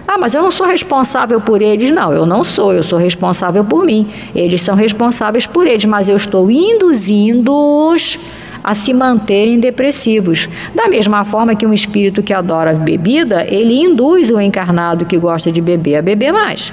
Ah, 0.06 0.18
mas 0.18 0.34
eu 0.34 0.42
não 0.42 0.52
sou 0.52 0.68
responsável 0.68 1.40
por 1.40 1.60
eles. 1.60 1.90
Não, 1.90 2.12
eu 2.12 2.24
não 2.24 2.44
sou, 2.44 2.72
eu 2.72 2.84
sou 2.84 2.96
responsável 2.96 3.64
por 3.64 3.84
mim. 3.84 4.06
Eles 4.32 4.62
são 4.62 4.76
responsáveis 4.76 5.48
por 5.48 5.66
eles, 5.66 5.84
mas 5.84 6.08
eu 6.08 6.14
estou 6.14 6.48
induzindo-os 6.48 8.20
a 8.62 8.74
se 8.74 8.92
manterem 8.92 9.58
depressivos. 9.58 10.48
Da 10.74 10.88
mesma 10.88 11.24
forma 11.24 11.54
que 11.54 11.66
um 11.66 11.72
espírito 11.72 12.22
que 12.22 12.32
adora 12.32 12.74
bebida, 12.74 13.44
ele 13.48 13.80
induz 13.80 14.30
o 14.30 14.40
encarnado 14.40 15.04
que 15.04 15.18
gosta 15.18 15.50
de 15.50 15.60
beber 15.60 15.96
a 15.96 16.02
beber 16.02 16.32
mais. 16.32 16.72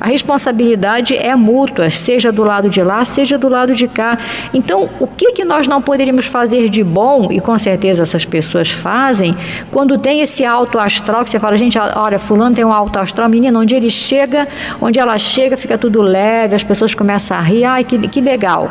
A 0.00 0.06
responsabilidade 0.06 1.16
é 1.16 1.34
mútua, 1.34 1.90
seja 1.90 2.30
do 2.30 2.44
lado 2.44 2.70
de 2.70 2.80
lá, 2.82 3.04
seja 3.04 3.36
do 3.36 3.48
lado 3.48 3.74
de 3.74 3.88
cá. 3.88 4.16
Então, 4.54 4.88
o 5.00 5.08
que, 5.08 5.32
que 5.32 5.44
nós 5.44 5.66
não 5.66 5.82
poderíamos 5.82 6.24
fazer 6.24 6.68
de 6.68 6.84
bom, 6.84 7.28
e 7.32 7.40
com 7.40 7.58
certeza 7.58 8.04
essas 8.04 8.24
pessoas 8.24 8.70
fazem, 8.70 9.36
quando 9.72 9.98
tem 9.98 10.20
esse 10.20 10.44
alto 10.44 10.78
astral, 10.78 11.24
que 11.24 11.30
você 11.30 11.40
fala, 11.40 11.58
gente, 11.58 11.76
olha, 11.78 12.18
fulano 12.18 12.54
tem 12.54 12.64
um 12.64 12.72
alto 12.72 12.96
astral, 12.96 13.28
menina, 13.28 13.58
onde 13.58 13.74
ele 13.74 13.90
chega, 13.90 14.46
onde 14.80 15.00
ela 15.00 15.18
chega, 15.18 15.56
fica 15.56 15.76
tudo 15.76 16.00
leve, 16.00 16.54
as 16.54 16.62
pessoas 16.62 16.94
começam 16.94 17.36
a 17.36 17.40
rir, 17.40 17.64
ai, 17.64 17.82
que, 17.82 17.98
que 18.06 18.20
legal. 18.20 18.70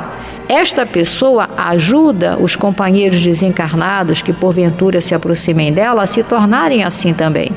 Esta 0.50 0.86
pessoa 0.86 1.50
ajuda 1.58 2.38
os 2.40 2.56
companheiros 2.56 3.22
desencarnados 3.22 4.22
que 4.22 4.32
porventura 4.32 5.02
se 5.02 5.14
aproximem 5.14 5.74
dela 5.74 6.04
a 6.04 6.06
se 6.06 6.24
tornarem 6.24 6.84
assim 6.86 7.14
também. 7.14 7.52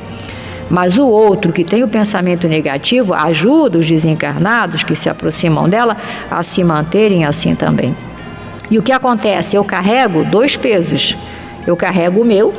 Mas 0.68 0.98
o 0.98 1.06
outro 1.06 1.52
que 1.52 1.64
tem 1.64 1.84
o 1.84 1.88
pensamento 1.88 2.48
negativo 2.48 3.14
ajuda 3.14 3.78
os 3.78 3.88
desencarnados 3.88 4.82
que 4.82 4.94
se 4.94 5.08
aproximam 5.08 5.68
dela 5.68 5.96
a 6.28 6.42
se 6.42 6.64
manterem 6.64 7.24
assim 7.24 7.54
também. 7.54 7.94
E 8.68 8.78
o 8.78 8.82
que 8.82 8.92
acontece? 8.92 9.56
Eu 9.56 9.64
carrego 9.64 10.24
dois 10.24 10.56
pesos. 10.56 11.16
Eu 11.66 11.76
carrego 11.76 12.22
o 12.22 12.24
meu 12.24 12.52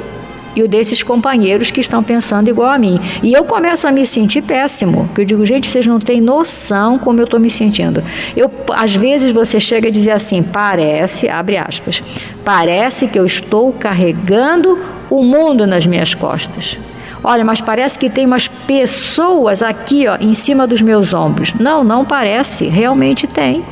e 0.56 0.64
o 0.64 0.68
desses 0.68 1.04
companheiros 1.04 1.72
que 1.72 1.80
estão 1.80 2.04
pensando 2.04 2.50
igual 2.50 2.70
a 2.70 2.78
mim. 2.78 3.00
E 3.24 3.34
eu 3.34 3.44
começo 3.44 3.88
a 3.88 3.92
me 3.92 4.06
sentir 4.06 4.42
péssimo, 4.42 5.06
porque 5.06 5.22
eu 5.22 5.26
digo, 5.26 5.46
gente, 5.46 5.70
vocês 5.70 5.88
não 5.88 6.00
têm 6.00 6.22
noção 6.22 6.98
como 6.98 7.20
eu 7.20 7.26
estou 7.26 7.40
me 7.40 7.50
sentindo. 7.50 8.04
Eu, 8.36 8.52
às 8.74 8.96
vezes 8.96 9.32
você 9.32 9.60
chega 9.60 9.88
a 9.88 9.92
dizer 9.92 10.12
assim, 10.12 10.44
parece, 10.44 11.30
abre 11.30 11.58
aspas, 11.58 12.04
parece 12.44 13.08
que 13.08 13.18
eu 13.18 13.26
estou 13.26 13.72
carregando 13.74 14.80
o 15.10 15.24
mundo 15.24 15.68
nas 15.68 15.86
minhas 15.86 16.14
costas. 16.14 16.80
Olha, 17.24 17.46
mas 17.46 17.62
parece 17.62 18.00
que 18.00 18.10
tem 18.10 18.26
umas 18.26 18.48
pessoas 18.48 19.62
aqui, 19.62 20.08
ó, 20.08 20.18
em 20.20 20.34
cima 20.34 20.66
dos 20.66 20.82
meus 20.82 21.14
ombros. 21.14 21.54
Não, 21.60 21.84
não 21.84 22.04
parece, 22.04 22.66
realmente 22.68 23.28
tem 23.28 23.64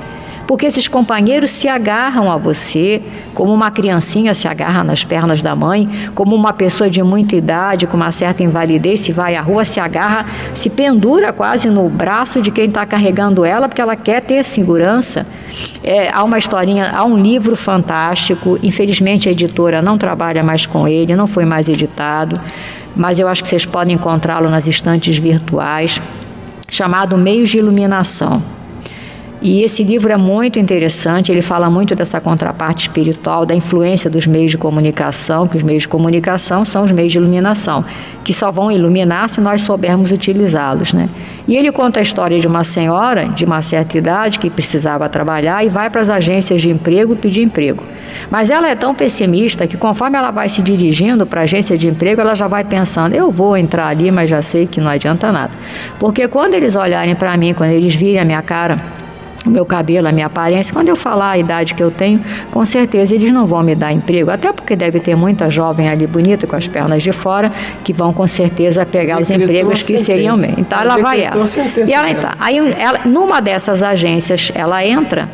porque 0.49 0.65
esses 0.65 0.87
companheiros 0.87 1.51
se 1.51 1.67
agarram 1.67 2.31
a 2.31 2.35
você, 2.35 2.99
como 3.35 3.53
uma 3.53 3.69
criancinha 3.69 4.33
se 4.33 4.47
agarra 4.47 4.83
nas 4.83 5.03
pernas 5.03 5.43
da 5.43 5.55
mãe, 5.55 5.87
como 6.15 6.35
uma 6.35 6.51
pessoa 6.51 6.89
de 6.89 7.03
muita 7.03 7.35
idade, 7.35 7.85
com 7.85 7.95
uma 7.95 8.11
certa 8.11 8.41
invalidez, 8.41 9.01
se 9.01 9.11
vai 9.11 9.35
à 9.35 9.41
rua, 9.43 9.63
se 9.63 9.79
agarra, 9.79 10.25
se 10.55 10.67
pendura 10.67 11.31
quase 11.31 11.69
no 11.69 11.87
braço 11.87 12.41
de 12.41 12.49
quem 12.49 12.65
está 12.65 12.83
carregando 12.83 13.45
ela, 13.45 13.69
porque 13.69 13.79
ela 13.79 13.95
quer 13.95 14.23
ter 14.23 14.43
segurança. 14.43 15.23
É, 15.83 16.09
há 16.09 16.23
uma 16.23 16.39
historinha, 16.39 16.93
há 16.95 17.05
um 17.05 17.15
livro 17.15 17.55
fantástico, 17.55 18.57
infelizmente 18.63 19.29
a 19.29 19.31
editora 19.31 19.83
não 19.83 19.99
trabalha 19.99 20.41
mais 20.41 20.65
com 20.65 20.87
ele, 20.87 21.15
não 21.15 21.27
foi 21.27 21.45
mais 21.45 21.69
editado, 21.69 22.41
mas 22.95 23.19
eu 23.19 23.27
acho 23.27 23.43
que 23.43 23.49
vocês 23.49 23.67
podem 23.67 23.93
encontrá-lo 23.93 24.49
nas 24.49 24.65
estantes 24.65 25.15
virtuais, 25.15 26.01
chamado 26.67 27.15
Meios 27.19 27.51
de 27.51 27.59
Iluminação. 27.59 28.41
E 29.41 29.63
esse 29.63 29.84
livro 29.86 30.12
é 30.12 30.17
muito 30.17 30.60
interessante, 30.60 31.31
ele 31.31 31.41
fala 31.41 31.69
muito 31.69 31.96
dessa 31.96 32.19
contraparte 32.19 32.89
espiritual, 32.89 33.46
da 33.46 33.55
influência 33.55 34.10
dos 34.10 34.27
meios 34.27 34.51
de 34.51 34.58
comunicação, 34.58 35.48
que 35.48 35.55
os 35.55 35.63
meios 35.63 35.84
de 35.84 35.88
comunicação 35.88 36.65
são 36.65 36.84
os 36.84 36.91
meios 36.91 37.13
de 37.13 37.19
iluminação, 37.19 37.86
que 38.22 38.34
só 38.34 38.51
vão 38.51 38.69
iluminar 38.69 39.29
se 39.29 39.39
nós 39.39 39.62
soubermos 39.62 40.12
utilizá-los. 40.12 40.91
Né? 40.91 41.08
E 41.48 41.55
ele 41.55 41.72
conta 41.72 42.00
a 42.00 42.01
história 42.01 42.38
de 42.38 42.48
uma 42.48 42.65
senhora 42.65 43.29
de 43.29 43.46
uma 43.46 43.62
certa 43.62 43.98
idade 43.98 44.39
que 44.39 44.50
precisava 44.50 45.08
trabalhar 45.08 45.65
e 45.65 45.69
vai 45.69 45.89
para 45.89 46.01
as 46.01 46.10
agências 46.10 46.62
de 46.62 46.69
emprego 46.69 47.15
pedir 47.15 47.41
emprego. 47.41 47.86
Mas 48.29 48.50
ela 48.50 48.69
é 48.69 48.75
tão 48.75 48.93
pessimista 48.93 49.65
que 49.65 49.77
conforme 49.77 50.17
ela 50.17 50.31
vai 50.31 50.50
se 50.50 50.62
dirigindo 50.62 51.25
para 51.25 51.41
a 51.41 51.43
agência 51.43 51.77
de 51.77 51.88
emprego, 51.88 52.19
ela 52.19 52.36
já 52.36 52.48
vai 52.48 52.65
pensando, 52.65 53.15
eu 53.15 53.32
vou 53.32 53.56
entrar 53.56 53.88
ali, 53.88 54.12
mas 54.12 54.30
já 54.30 54.41
sei 54.41 54.67
que 54.67 54.82
não 54.82 54.89
adianta 54.89 55.32
nada. 55.32 55.52
Porque 55.97 56.28
quando 56.28 56.56
eles 56.56 56.75
olharem 56.75 57.15
para 57.15 57.38
mim, 57.38 57.54
quando 57.54 57.71
eles 57.71 57.95
virem 57.95 58.19
a 58.19 58.25
minha 58.25 58.41
cara, 58.41 58.98
o 59.45 59.49
meu 59.49 59.65
cabelo, 59.65 60.08
a 60.08 60.12
minha 60.12 60.25
aparência. 60.25 60.73
Quando 60.73 60.89
eu 60.89 60.95
falar 60.95 61.32
a 61.32 61.38
idade 61.38 61.73
que 61.73 61.82
eu 61.82 61.91
tenho, 61.91 62.23
com 62.52 62.63
certeza 62.65 63.15
eles 63.15 63.32
não 63.32 63.45
vão 63.45 63.63
me 63.63 63.75
dar 63.75 63.91
emprego, 63.91 64.30
até 64.30 64.52
porque 64.52 64.75
deve 64.75 64.99
ter 64.99 65.15
muita 65.15 65.49
jovem 65.49 65.88
ali 65.88 66.06
bonita 66.06 66.45
com 66.45 66.56
as 66.56 66.67
pernas 66.67 67.02
de 67.02 67.12
fora 67.12 67.52
que 67.84 67.93
vão 67.93 68.13
com 68.13 68.28
certeza 68.28 68.86
pegar 68.86 69.21
os 69.21 69.30
empregos 69.30 69.82
que 69.82 69.97
seriam 69.97 70.38
bem. 70.38 70.56
Então 70.58 70.80
ela 70.80 70.97
vai 70.97 71.21
ela. 71.21 71.43
E 71.88 71.93
ela 71.93 72.10
então, 72.10 72.30
aí 72.39 72.58
ela, 72.78 72.99
numa 73.06 73.41
dessas 73.41 73.82
agências 73.82 74.52
ela 74.54 74.86
entra 74.86 75.30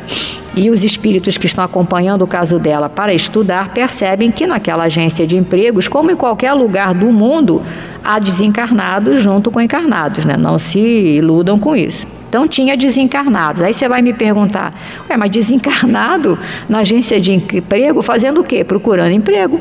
e 0.56 0.70
os 0.70 0.82
espíritos 0.82 1.36
que 1.36 1.44
estão 1.44 1.62
acompanhando 1.62 2.22
o 2.22 2.26
caso 2.26 2.58
dela 2.58 2.88
para 2.88 3.12
estudar 3.12 3.68
percebem 3.68 4.30
que 4.30 4.46
naquela 4.46 4.84
agência 4.84 5.26
de 5.26 5.36
empregos, 5.36 5.86
como 5.86 6.10
em 6.10 6.16
qualquer 6.16 6.54
lugar 6.54 6.94
do 6.94 7.12
mundo, 7.12 7.62
há 8.02 8.18
desencarnados 8.18 9.20
junto 9.20 9.50
com 9.50 9.60
encarnados, 9.60 10.24
né? 10.24 10.34
Não 10.38 10.58
se 10.58 10.80
iludam 10.80 11.58
com 11.58 11.76
isso. 11.76 12.06
Então 12.28 12.48
tinha 12.48 12.74
desencarnados. 12.74 13.62
Aí 13.62 13.74
você 13.74 13.86
vai 13.86 14.00
me 14.00 14.14
perguntar, 14.14 14.72
ué, 15.10 15.16
mas 15.18 15.30
desencarnado 15.30 16.38
na 16.66 16.78
agência 16.78 17.20
de 17.20 17.34
emprego 17.34 18.00
fazendo 18.00 18.40
o 18.40 18.44
quê? 18.44 18.64
Procurando 18.64 19.10
emprego. 19.10 19.60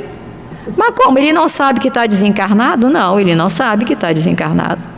Mas 0.77 0.91
como? 0.95 1.19
Ele 1.19 1.33
não 1.33 1.49
sabe 1.49 1.81
que 1.81 1.89
está 1.89 2.05
desencarnado? 2.05 2.89
Não, 2.89 3.19
ele 3.19 3.35
não 3.35 3.49
sabe 3.49 3.83
que 3.83 3.93
está 3.93 4.13
desencarnado 4.13 4.94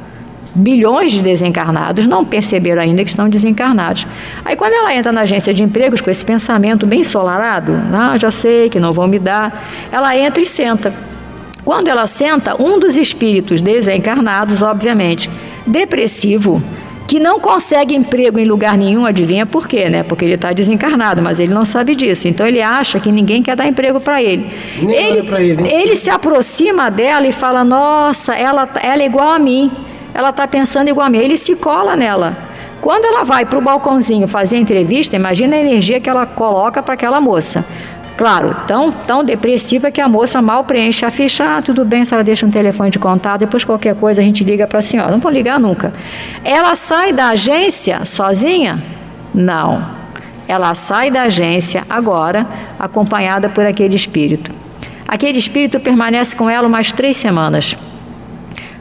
bilhões 0.57 1.11
de 1.11 1.21
desencarnados 1.21 2.07
não 2.07 2.25
perceberam 2.25 2.81
ainda 2.81 3.03
que 3.03 3.09
estão 3.09 3.29
desencarnados. 3.29 4.07
Aí 4.43 4.55
quando 4.55 4.73
ela 4.73 4.93
entra 4.93 5.11
na 5.11 5.21
agência 5.21 5.53
de 5.53 5.63
empregos 5.63 6.01
com 6.01 6.09
esse 6.09 6.25
pensamento 6.25 6.85
bem 6.85 7.01
ensolarado, 7.01 7.73
ah, 7.93 8.17
já 8.17 8.31
sei 8.31 8.69
que 8.69 8.79
não 8.79 8.91
vão 8.91 9.07
me 9.07 9.19
dar, 9.19 9.63
ela 9.91 10.17
entra 10.17 10.41
e 10.41 10.45
senta. 10.45 10.93
Quando 11.63 11.89
ela 11.89 12.07
senta, 12.07 12.61
um 12.61 12.79
dos 12.79 12.95
espíritos 12.95 13.59
desencarnados, 13.61 14.61
obviamente, 14.61 15.29
depressivo, 15.65 16.63
que 17.07 17.19
não 17.19 17.39
consegue 17.39 17.95
emprego 17.95 18.39
em 18.39 18.45
lugar 18.45 18.77
nenhum, 18.77 19.05
adivinha 19.05 19.45
por 19.45 19.67
quê, 19.67 19.89
né? 19.89 20.03
Porque 20.03 20.25
ele 20.25 20.35
está 20.35 20.51
desencarnado, 20.51 21.21
mas 21.21 21.39
ele 21.39 21.53
não 21.53 21.63
sabe 21.65 21.95
disso. 21.95 22.27
Então 22.27 22.45
ele 22.45 22.61
acha 22.61 22.99
que 22.99 23.11
ninguém 23.11 23.41
quer 23.41 23.55
dar 23.55 23.67
emprego 23.67 23.99
para 23.99 24.21
ele. 24.21 24.49
ele, 24.81 25.27
ele, 25.35 25.73
ele 25.73 25.95
se 25.95 26.09
aproxima 26.09 26.89
dela 26.89 27.25
e 27.27 27.31
fala: 27.31 27.63
Nossa, 27.63 28.33
ela, 28.33 28.67
ela 28.81 29.01
é 29.01 29.05
igual 29.05 29.31
a 29.31 29.39
mim 29.39 29.71
ela 30.17 30.31
está 30.31 30.47
pensando 30.47 30.87
igual 30.89 31.05
a 31.05 31.09
mim. 31.11 31.19
Ele 31.19 31.37
se 31.37 31.55
cola 31.55 31.95
nela. 31.95 32.35
Quando 32.81 33.05
ela 33.05 33.23
vai 33.23 33.45
para 33.45 33.59
o 33.59 33.61
balcãozinho 33.61 34.27
fazer 34.27 34.55
a 34.55 34.59
entrevista, 34.59 35.15
imagina 35.15 35.55
a 35.55 35.59
energia 35.59 35.99
que 35.99 36.09
ela 36.09 36.25
coloca 36.25 36.81
para 36.81 36.95
aquela 36.95 37.21
moça. 37.21 37.63
Claro, 38.17 38.55
tão, 38.65 38.91
tão 38.91 39.23
depressiva 39.23 39.91
que 39.91 40.01
a 40.01 40.09
moça 40.09 40.41
mal 40.41 40.63
preenche 40.63 41.05
a 41.05 41.11
ficha. 41.11 41.57
Ah, 41.57 41.61
tudo 41.61 41.85
bem, 41.85 42.03
se 42.03 42.15
ela 42.15 42.23
deixa 42.23 42.47
um 42.47 42.49
telefone 42.49 42.89
de 42.89 42.97
contato, 42.97 43.41
depois 43.41 43.63
qualquer 43.63 43.93
coisa 43.93 44.19
a 44.19 44.23
gente 44.23 44.43
liga 44.43 44.65
para 44.65 44.79
a 44.79 44.81
senhora. 44.81 45.11
Não 45.11 45.19
vou 45.19 45.31
ligar 45.31 45.59
nunca. 45.59 45.93
Ela 46.43 46.73
sai 46.73 47.13
da 47.13 47.27
agência 47.27 48.03
sozinha? 48.03 48.83
Não. 49.35 49.85
Ela 50.47 50.73
sai 50.73 51.11
da 51.11 51.23
agência 51.23 51.83
agora, 51.87 52.47
acompanhada 52.79 53.49
por 53.49 53.67
aquele 53.67 53.95
espírito. 53.95 54.51
Aquele 55.07 55.37
espírito 55.37 55.79
permanece 55.79 56.35
com 56.35 56.49
ela 56.49 56.67
umas 56.67 56.91
três 56.91 57.17
semanas 57.17 57.77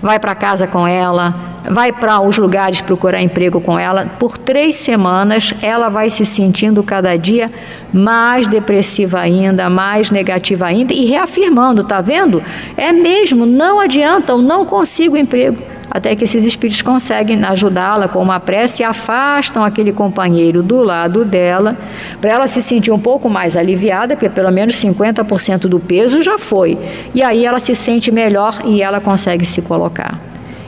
vai 0.03 0.19
para 0.19 0.35
casa 0.35 0.67
com 0.67 0.87
ela, 0.87 1.35
vai 1.71 1.93
para 1.93 2.21
os 2.21 2.37
lugares 2.39 2.81
procurar 2.81 3.21
emprego 3.21 3.61
com 3.61 3.79
ela. 3.79 4.07
Por 4.19 4.39
três 4.39 4.75
semanas, 4.75 5.55
ela 5.63 5.89
vai 5.89 6.11
se 6.11 6.25
sentindo 6.25 6.83
cada 6.83 7.17
dia 7.17 7.51
mais 7.93 8.47
depressiva 8.47 9.21
ainda, 9.21 9.69
mais 9.71 10.11
negativa 10.11 10.67
ainda 10.67 10.93
e 10.93 11.07
reafirmando, 11.07 11.85
tá 11.85 12.01
vendo? 12.01 12.43
É 12.77 12.93
mesmo, 12.93 13.47
não 13.47 13.81
adianta, 13.81 14.33
eu 14.33 14.39
não 14.39 14.65
consigo 14.65 15.17
emprego 15.17 15.76
até 15.91 16.15
que 16.15 16.25
esses 16.25 16.45
espíritos 16.45 16.83
conseguem 16.83 17.45
ajudá-la 17.45 18.09
com 18.09 18.21
uma 18.21 18.41
prece 18.41 18.83
e 18.83 18.85
afastam 18.85 19.65
aquele 19.65 19.93
companheiro 19.93 20.63
do 20.63 20.83
lado 20.83 21.25
dela, 21.25 21.75
para 22.21 22.33
ela 22.33 22.47
se 22.47 22.63
sentir 22.63 22.91
um 22.91 22.99
pouco 22.99 23.29
mais 23.29 23.57
aliviada, 23.57 24.15
porque 24.15 24.29
pelo 24.29 24.51
menos 24.51 24.77
50% 24.77 25.61
do 25.69 25.81
peso 25.81 26.23
já 26.23 26.39
foi. 26.39 26.79
E 27.15 27.23
aí 27.23 27.45
ela 27.45 27.59
se 27.59 27.75
sente 27.75 28.11
melhor 28.11 28.59
e 28.65 28.83
ela 28.83 29.01
consegue 29.01 29.45
se 29.45 29.63
colocar. 29.63 30.21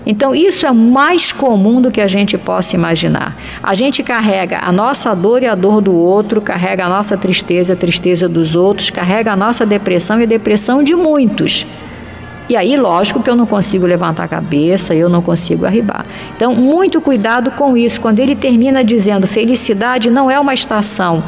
Então, 0.06 0.34
isso 0.34 0.66
é 0.66 0.72
mais 0.72 1.32
comum 1.32 1.82
do 1.82 1.90
que 1.90 2.00
a 2.00 2.06
gente 2.06 2.38
possa 2.38 2.74
imaginar. 2.74 3.36
A 3.62 3.74
gente 3.74 4.02
carrega 4.02 4.58
a 4.62 4.72
nossa 4.72 5.14
dor 5.14 5.42
e 5.42 5.46
a 5.46 5.54
dor 5.54 5.82
do 5.82 5.94
outro, 5.94 6.40
carrega 6.40 6.86
a 6.86 6.88
nossa 6.88 7.14
tristeza, 7.14 7.74
a 7.74 7.76
tristeza 7.76 8.26
dos 8.26 8.54
outros, 8.54 8.88
carrega 8.88 9.32
a 9.32 9.36
nossa 9.36 9.66
depressão 9.66 10.18
e 10.18 10.22
a 10.22 10.26
depressão 10.26 10.82
de 10.82 10.94
muitos. 10.94 11.66
E 12.48 12.56
aí, 12.56 12.76
lógico 12.76 13.22
que 13.22 13.28
eu 13.28 13.36
não 13.36 13.46
consigo 13.46 13.84
levantar 13.84 14.24
a 14.24 14.28
cabeça, 14.28 14.94
eu 14.94 15.08
não 15.08 15.20
consigo 15.20 15.66
arribar. 15.66 16.06
Então, 16.34 16.52
muito 16.54 17.00
cuidado 17.00 17.50
com 17.50 17.76
isso. 17.76 18.00
Quando 18.00 18.20
ele 18.20 18.34
termina 18.34 18.82
dizendo 18.82 19.26
felicidade 19.26 20.10
não 20.10 20.30
é 20.30 20.40
uma 20.40 20.54
estação 20.54 21.22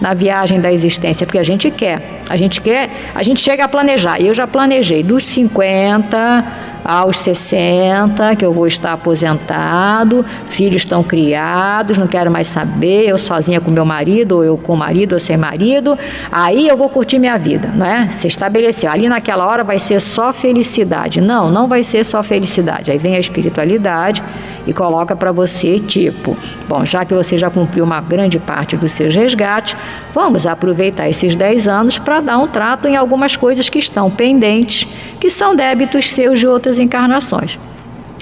na 0.00 0.14
viagem 0.14 0.60
da 0.60 0.72
existência, 0.72 1.26
porque 1.26 1.38
a 1.38 1.42
gente 1.42 1.70
quer. 1.70 2.22
A 2.28 2.36
gente 2.36 2.60
quer, 2.60 2.90
a 3.14 3.22
gente 3.22 3.40
chega 3.40 3.64
a 3.64 3.68
planejar. 3.68 4.20
Eu 4.20 4.34
já 4.34 4.46
planejei 4.46 5.02
dos 5.02 5.24
50 5.26 6.44
aos 6.84 7.18
60, 7.18 8.36
que 8.36 8.44
eu 8.44 8.52
vou 8.52 8.66
estar 8.66 8.92
aposentado, 8.92 10.24
filhos 10.46 10.82
estão 10.82 11.02
criados, 11.02 11.98
não 11.98 12.06
quero 12.06 12.30
mais 12.30 12.46
saber, 12.46 13.08
eu 13.08 13.18
sozinha 13.18 13.60
com 13.60 13.70
meu 13.70 13.84
marido, 13.84 14.36
ou 14.36 14.44
eu 14.44 14.56
com 14.56 14.76
marido 14.76 15.12
ou 15.12 15.18
sem 15.18 15.36
marido, 15.36 15.98
aí 16.30 16.68
eu 16.68 16.76
vou 16.76 16.88
curtir 16.88 17.18
minha 17.18 17.36
vida, 17.36 17.70
não 17.74 17.86
é? 17.86 18.08
Se 18.10 18.26
estabeleceu. 18.26 18.90
Ali 18.90 19.08
naquela 19.08 19.46
hora 19.46 19.64
vai 19.64 19.78
ser 19.78 20.00
só 20.00 20.32
felicidade. 20.32 21.20
Não, 21.20 21.50
não 21.50 21.66
vai 21.66 21.82
ser 21.82 22.04
só 22.04 22.22
felicidade. 22.22 22.90
Aí 22.90 22.98
vem 22.98 23.16
a 23.16 23.18
espiritualidade 23.18 24.22
e 24.66 24.72
coloca 24.72 25.16
para 25.16 25.32
você 25.32 25.78
tipo, 25.78 26.36
bom, 26.68 26.84
já 26.84 27.02
que 27.02 27.14
você 27.14 27.38
já 27.38 27.48
cumpriu 27.48 27.82
uma 27.84 28.02
grande 28.02 28.38
parte 28.38 28.76
dos 28.76 28.92
seus 28.92 29.14
resgates, 29.14 29.74
vamos 30.12 30.46
aproveitar 30.46 31.08
esses 31.08 31.34
10 31.34 31.66
anos 31.66 31.98
para 31.98 32.20
dar 32.20 32.36
um 32.36 32.46
trato 32.46 32.86
em 32.86 32.94
algumas 32.94 33.34
coisas 33.34 33.70
que 33.70 33.78
estão 33.78 34.10
pendentes, 34.10 34.86
que 35.18 35.30
são 35.30 35.56
débitos 35.56 36.12
seus 36.12 36.38
de 36.38 36.46
outras 36.46 36.67
encarnações. 36.76 37.56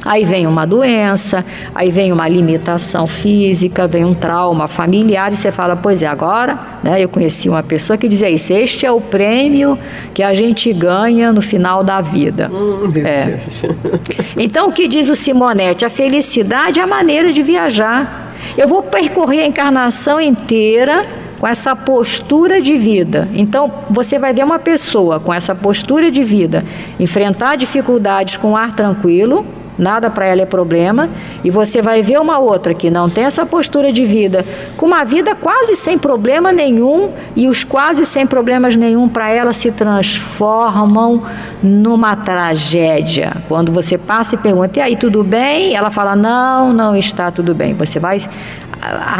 Aí 0.06 0.24
vem 0.24 0.46
uma 0.46 0.64
doença, 0.64 1.44
aí 1.74 1.90
vem 1.90 2.12
uma 2.12 2.28
limitação 2.28 3.08
física, 3.08 3.88
vem 3.88 4.04
um 4.04 4.14
trauma 4.14 4.68
familiar 4.68 5.32
e 5.32 5.36
você 5.36 5.50
fala, 5.50 5.74
pois 5.74 6.00
é, 6.00 6.06
agora, 6.06 6.56
né, 6.80 7.02
eu 7.02 7.08
conheci 7.08 7.48
uma 7.48 7.62
pessoa 7.62 7.96
que 7.96 8.06
dizia 8.06 8.30
isso, 8.30 8.52
este 8.52 8.86
é 8.86 8.92
o 8.92 9.00
prêmio 9.00 9.76
que 10.14 10.22
a 10.22 10.32
gente 10.32 10.72
ganha 10.72 11.32
no 11.32 11.42
final 11.42 11.82
da 11.82 12.00
vida. 12.00 12.48
Hum, 12.52 12.88
é. 13.04 13.36
Então, 14.38 14.68
o 14.68 14.72
que 14.72 14.86
diz 14.86 15.08
o 15.08 15.16
Simonetti? 15.16 15.84
A 15.84 15.90
felicidade 15.90 16.78
é 16.78 16.82
a 16.82 16.86
maneira 16.86 17.32
de 17.32 17.42
viajar. 17.42 18.34
Eu 18.56 18.68
vou 18.68 18.82
percorrer 18.82 19.40
a 19.40 19.46
encarnação 19.46 20.20
inteira 20.20 21.02
com 21.38 21.46
essa 21.46 21.74
postura 21.76 22.60
de 22.60 22.74
vida. 22.76 23.28
Então, 23.34 23.70
você 23.90 24.18
vai 24.18 24.32
ver 24.32 24.44
uma 24.44 24.58
pessoa 24.58 25.20
com 25.20 25.32
essa 25.32 25.54
postura 25.54 26.10
de 26.10 26.22
vida 26.22 26.64
enfrentar 26.98 27.56
dificuldades 27.56 28.36
com 28.36 28.56
ar 28.56 28.74
tranquilo, 28.74 29.44
nada 29.78 30.10
para 30.10 30.26
ela 30.26 30.42
é 30.42 30.46
problema, 30.46 31.08
e 31.44 31.50
você 31.50 31.82
vai 31.82 32.02
ver 32.02 32.18
uma 32.18 32.38
outra 32.38 32.74
que 32.74 32.90
não 32.90 33.08
tem 33.08 33.24
essa 33.24 33.44
postura 33.44 33.92
de 33.92 34.04
vida, 34.04 34.44
com 34.76 34.86
uma 34.86 35.04
vida 35.04 35.34
quase 35.34 35.76
sem 35.76 35.98
problema 35.98 36.52
nenhum, 36.52 37.10
e 37.34 37.48
os 37.48 37.64
quase 37.64 38.04
sem 38.06 38.26
problemas 38.26 38.76
nenhum 38.76 39.08
para 39.08 39.30
ela 39.30 39.52
se 39.52 39.70
transformam 39.72 41.22
numa 41.62 42.16
tragédia. 42.16 43.32
Quando 43.48 43.72
você 43.72 43.98
passa 43.98 44.34
e 44.34 44.38
pergunta, 44.38 44.78
e 44.78 44.82
aí, 44.82 44.96
tudo 44.96 45.22
bem? 45.22 45.74
Ela 45.74 45.90
fala, 45.90 46.14
não, 46.14 46.72
não 46.72 46.96
está 46.96 47.30
tudo 47.30 47.54
bem. 47.54 47.74
Você 47.74 47.98
vai 47.98 48.20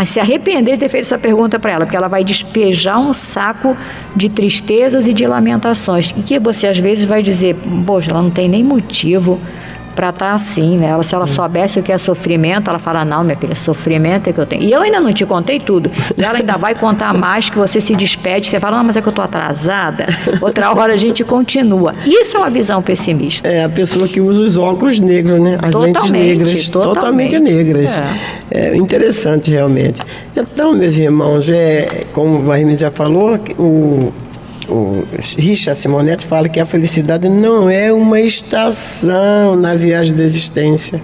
se 0.07 0.21
arrepender 0.21 0.73
de 0.73 0.79
ter 0.79 0.88
feito 0.88 1.05
essa 1.05 1.19
pergunta 1.19 1.59
para 1.59 1.73
ela, 1.73 1.85
porque 1.85 1.97
ela 1.97 2.09
vai 2.09 2.23
despejar 2.23 3.01
um 3.01 3.12
saco 3.12 3.77
de 4.14 4.29
tristezas 4.29 5.07
e 5.09 5.12
de 5.12 5.27
lamentações, 5.27 6.14
e 6.16 6.23
que 6.23 6.38
você 6.38 6.69
às 6.69 6.79
vezes 6.79 7.05
vai 7.05 7.23
dizer, 7.23 7.57
poxa, 7.87 8.11
ela 8.11 8.23
não 8.23 8.31
tem 8.31 8.49
nem 8.49 8.62
motivo 8.62 9.40
para 9.97 10.11
estar 10.11 10.27
tá 10.27 10.35
assim, 10.35 10.77
né? 10.77 10.89
Ela, 10.89 11.03
se 11.03 11.15
ela 11.15 11.27
soubesse 11.27 11.81
o 11.81 11.83
que 11.83 11.91
é 11.91 11.97
sofrimento, 11.97 12.69
ela 12.69 12.79
fala, 12.79 13.05
não, 13.05 13.25
minha 13.25 13.35
filha, 13.35 13.55
sofrimento 13.55 14.29
é 14.29 14.33
que 14.33 14.39
eu 14.39 14.45
tenho. 14.45 14.63
E 14.63 14.71
eu 14.71 14.83
ainda 14.83 15.01
não 15.01 15.13
te 15.13 15.25
contei 15.25 15.59
tudo. 15.59 15.91
E 16.17 16.23
ela 16.23 16.39
ainda 16.39 16.57
vai 16.59 16.75
contar 16.75 17.15
mais 17.15 17.49
que 17.49 17.57
você 17.57 17.81
se 17.81 17.97
despede, 17.97 18.47
você 18.47 18.61
fala, 18.61 18.77
não, 18.77 18.85
mas 18.85 18.97
é 18.97 19.01
que 19.01 19.09
eu 19.09 19.11
estou 19.11 19.25
atrasada. 19.25 20.07
Outra 20.41 20.71
hora 20.73 20.93
a 20.93 20.97
gente 20.97 21.25
continua. 21.25 21.95
Isso 22.05 22.37
é 22.37 22.41
uma 22.41 22.51
visão 22.51 22.83
pessimista. 22.83 23.49
É, 23.49 23.65
a 23.65 23.69
pessoa 23.69 24.07
que 24.07 24.21
usa 24.21 24.43
os 24.43 24.59
óculos 24.59 25.01
negros, 25.01 25.41
né? 25.41 25.59
As 25.63 25.71
totalmente, 25.71 25.97
lentes 25.97 26.11
negras, 26.11 26.71
totalmente, 26.71 27.31
totalmente 27.31 27.39
negras. 27.39 28.03
É. 28.51 28.69
é. 28.69 28.77
interessante, 28.77 29.51
realmente. 29.51 30.03
Então, 30.37 30.75
meus 30.75 30.99
irmãos, 30.99 31.49
é, 31.49 32.05
como 32.13 32.53
a 32.53 32.57
Remy 32.57 32.77
já 32.77 32.91
falou, 32.91 33.39
o 33.59 34.13
o 34.68 35.05
Richard 35.38 35.79
Simonetti 35.81 36.26
fala 36.26 36.48
que 36.48 36.61
a 36.61 36.66
felicidade 36.66 37.29
não 37.29 37.68
é 37.68 37.92
uma 37.92 38.20
estação 38.20 39.57
na 39.57 39.74
viagem 39.74 40.14
da 40.14 40.24
existência, 40.24 41.00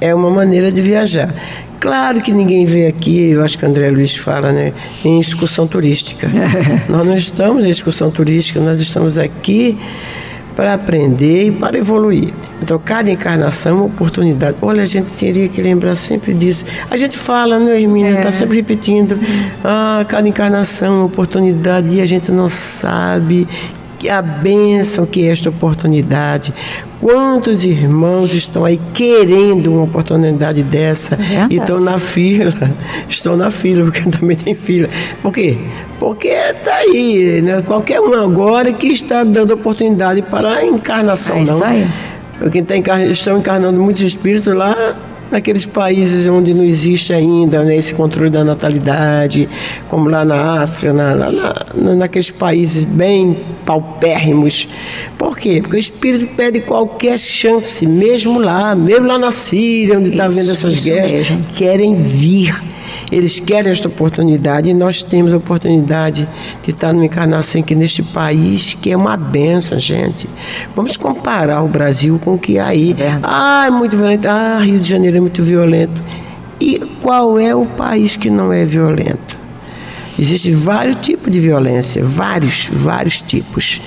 é 0.00 0.14
uma 0.14 0.30
maneira 0.30 0.70
de 0.70 0.80
viajar. 0.80 1.32
Claro 1.80 2.20
que 2.20 2.30
ninguém 2.30 2.66
vê 2.66 2.86
aqui, 2.86 3.30
eu 3.30 3.42
acho 3.42 3.56
que 3.56 3.64
André 3.64 3.90
Luiz 3.90 4.14
fala, 4.14 4.52
né, 4.52 4.72
em 5.02 5.18
excursão 5.18 5.66
turística. 5.66 6.28
nós 6.88 7.06
não 7.06 7.14
estamos 7.14 7.64
em 7.64 7.70
excursão 7.70 8.10
turística, 8.10 8.60
nós 8.60 8.80
estamos 8.82 9.16
aqui 9.16 9.78
para 10.60 10.74
aprender 10.74 11.44
e 11.44 11.50
para 11.50 11.78
evoluir. 11.78 12.34
Então, 12.62 12.78
cada 12.78 13.10
encarnação 13.10 13.72
é 13.72 13.74
uma 13.76 13.86
oportunidade. 13.86 14.58
Olha, 14.60 14.82
a 14.82 14.86
gente 14.86 15.08
teria 15.12 15.48
que 15.48 15.62
lembrar 15.62 15.96
sempre 15.96 16.34
disso. 16.34 16.66
A 16.90 16.98
gente 16.98 17.16
fala, 17.16 17.58
né, 17.58 17.80
Hermínia? 17.80 18.10
Está 18.10 18.28
é. 18.28 18.32
sempre 18.32 18.56
repetindo. 18.56 19.18
Ah, 19.64 20.04
cada 20.06 20.28
encarnação 20.28 20.88
é 20.88 20.96
uma 20.98 21.04
oportunidade 21.06 21.94
e 21.94 22.02
a 22.02 22.04
gente 22.04 22.30
não 22.30 22.50
sabe 22.50 23.48
a 24.06 24.20
bênção 24.20 25.06
que 25.06 25.26
é 25.26 25.32
esta 25.32 25.48
oportunidade. 25.48 26.52
Quantos 27.00 27.64
irmãos 27.64 28.34
estão 28.34 28.64
aí 28.64 28.78
querendo 28.92 29.72
uma 29.72 29.84
oportunidade 29.84 30.62
dessa 30.62 31.14
é 31.14 31.46
e 31.48 31.56
estão 31.56 31.80
na 31.80 31.98
fila? 31.98 32.52
Estão 33.08 33.36
na 33.36 33.50
fila, 33.50 33.84
porque 33.84 34.02
também 34.10 34.36
tem 34.36 34.54
fila. 34.54 34.88
Por 35.22 35.32
quê? 35.32 35.56
Porque 35.98 36.28
está 36.28 36.74
aí, 36.76 37.40
né? 37.42 37.62
qualquer 37.62 38.00
um 38.00 38.12
agora 38.12 38.72
que 38.72 38.88
está 38.88 39.24
dando 39.24 39.54
oportunidade 39.54 40.20
para 40.22 40.56
a 40.56 40.64
encarnação, 40.64 41.36
é 41.36 41.42
isso 41.42 41.58
não. 41.58 41.64
Aí. 41.64 41.86
Porque 42.38 42.58
está 42.58 42.76
encarn... 42.76 43.10
estão 43.10 43.38
encarnando 43.38 43.80
muitos 43.80 44.02
espíritos 44.02 44.52
lá 44.52 44.96
naqueles 45.30 45.64
países 45.66 46.26
onde 46.26 46.52
não 46.52 46.64
existe 46.64 47.12
ainda 47.12 47.62
né, 47.64 47.76
esse 47.76 47.94
controle 47.94 48.30
da 48.30 48.44
natalidade, 48.44 49.48
como 49.88 50.08
lá 50.08 50.24
na 50.24 50.62
África, 50.62 50.92
na, 50.92 51.14
na, 51.14 51.94
naqueles 51.96 52.30
países 52.30 52.84
bem 52.84 53.38
paupérrimos. 53.64 54.68
Por 55.16 55.38
quê? 55.38 55.60
Porque 55.60 55.76
o 55.76 55.78
Espírito 55.78 56.34
pede 56.34 56.60
qualquer 56.60 57.18
chance, 57.18 57.86
mesmo 57.86 58.38
lá, 58.38 58.74
mesmo 58.74 59.06
lá 59.06 59.18
na 59.18 59.30
Síria, 59.30 59.98
onde 59.98 60.10
está 60.10 60.28
vendo 60.28 60.50
essas 60.50 60.84
guerras, 60.84 61.12
mesmo. 61.12 61.46
querem 61.56 61.94
vir 61.94 62.54
eles 63.10 63.40
querem 63.40 63.70
esta 63.70 63.88
oportunidade 63.88 64.70
e 64.70 64.74
nós 64.74 65.02
temos 65.02 65.32
a 65.32 65.36
oportunidade 65.36 66.28
de 66.62 66.70
estar 66.70 66.92
numa 66.92 67.04
encarnação 67.04 67.60
aqui 67.60 67.74
neste 67.74 68.02
país 68.02 68.74
que 68.74 68.92
é 68.92 68.96
uma 68.96 69.16
benção, 69.16 69.78
gente. 69.78 70.28
Vamos 70.74 70.96
comparar 70.96 71.62
o 71.62 71.68
Brasil 71.68 72.20
com 72.22 72.34
o 72.34 72.38
que 72.38 72.58
há 72.58 72.66
aí. 72.66 72.94
É. 72.98 73.18
Ah, 73.22 73.64
é 73.66 73.70
muito 73.70 73.96
violento. 73.96 74.28
Ah, 74.28 74.60
Rio 74.62 74.78
de 74.78 74.88
Janeiro 74.88 75.16
é 75.16 75.20
muito 75.20 75.42
violento. 75.42 76.02
E 76.60 76.78
qual 77.02 77.38
é 77.38 77.54
o 77.54 77.66
país 77.66 78.16
que 78.16 78.30
não 78.30 78.52
é 78.52 78.64
violento? 78.64 79.38
Existem 80.18 80.52
vários 80.52 80.96
tipos 80.96 81.30
de 81.30 81.40
violência, 81.40 82.04
vários, 82.04 82.68
vários 82.70 83.22
tipos. 83.22 83.80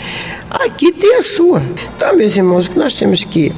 Aqui 0.49 0.91
tem 0.91 1.17
a 1.17 1.21
sua. 1.21 1.62
Então, 1.95 2.15
meus 2.17 2.36
irmãos, 2.36 2.65
o 2.65 2.71
que 2.71 2.79
nós 2.79 2.93
temos 2.93 3.23
que 3.23 3.53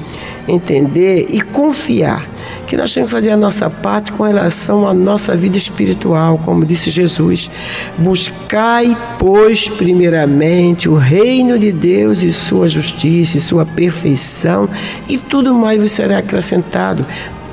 entender 0.48 1.28
e 1.30 1.42
confiar 1.42 2.35
que 2.68 2.76
nós 2.76 2.94
temos 2.94 3.10
que 3.10 3.16
fazer 3.16 3.32
a 3.32 3.38
nossa 3.38 3.70
parte 3.70 4.12
com 4.12 4.24
relação 4.24 4.88
à 4.88 4.94
nossa 4.94 5.36
vida 5.36 5.58
espiritual, 5.58 6.40
como 6.44 6.66
disse 6.66 6.90
Jesus. 6.90 7.50
Buscai, 7.98 8.98
pois, 9.20 9.70
primeiramente 9.70 10.90
o 10.90 10.96
reino 10.96 11.58
de 11.58 11.72
Deus 11.72 12.24
e 12.24 12.32
sua 12.32 12.68
justiça 12.68 13.38
e 13.38 13.42
sua 13.42 13.66
perfeição, 13.66 14.70
e 15.08 15.18
tudo 15.18 15.54
mais 15.54 15.82
vos 15.82 15.92
será 15.92 16.20
acrescentado 16.20 17.06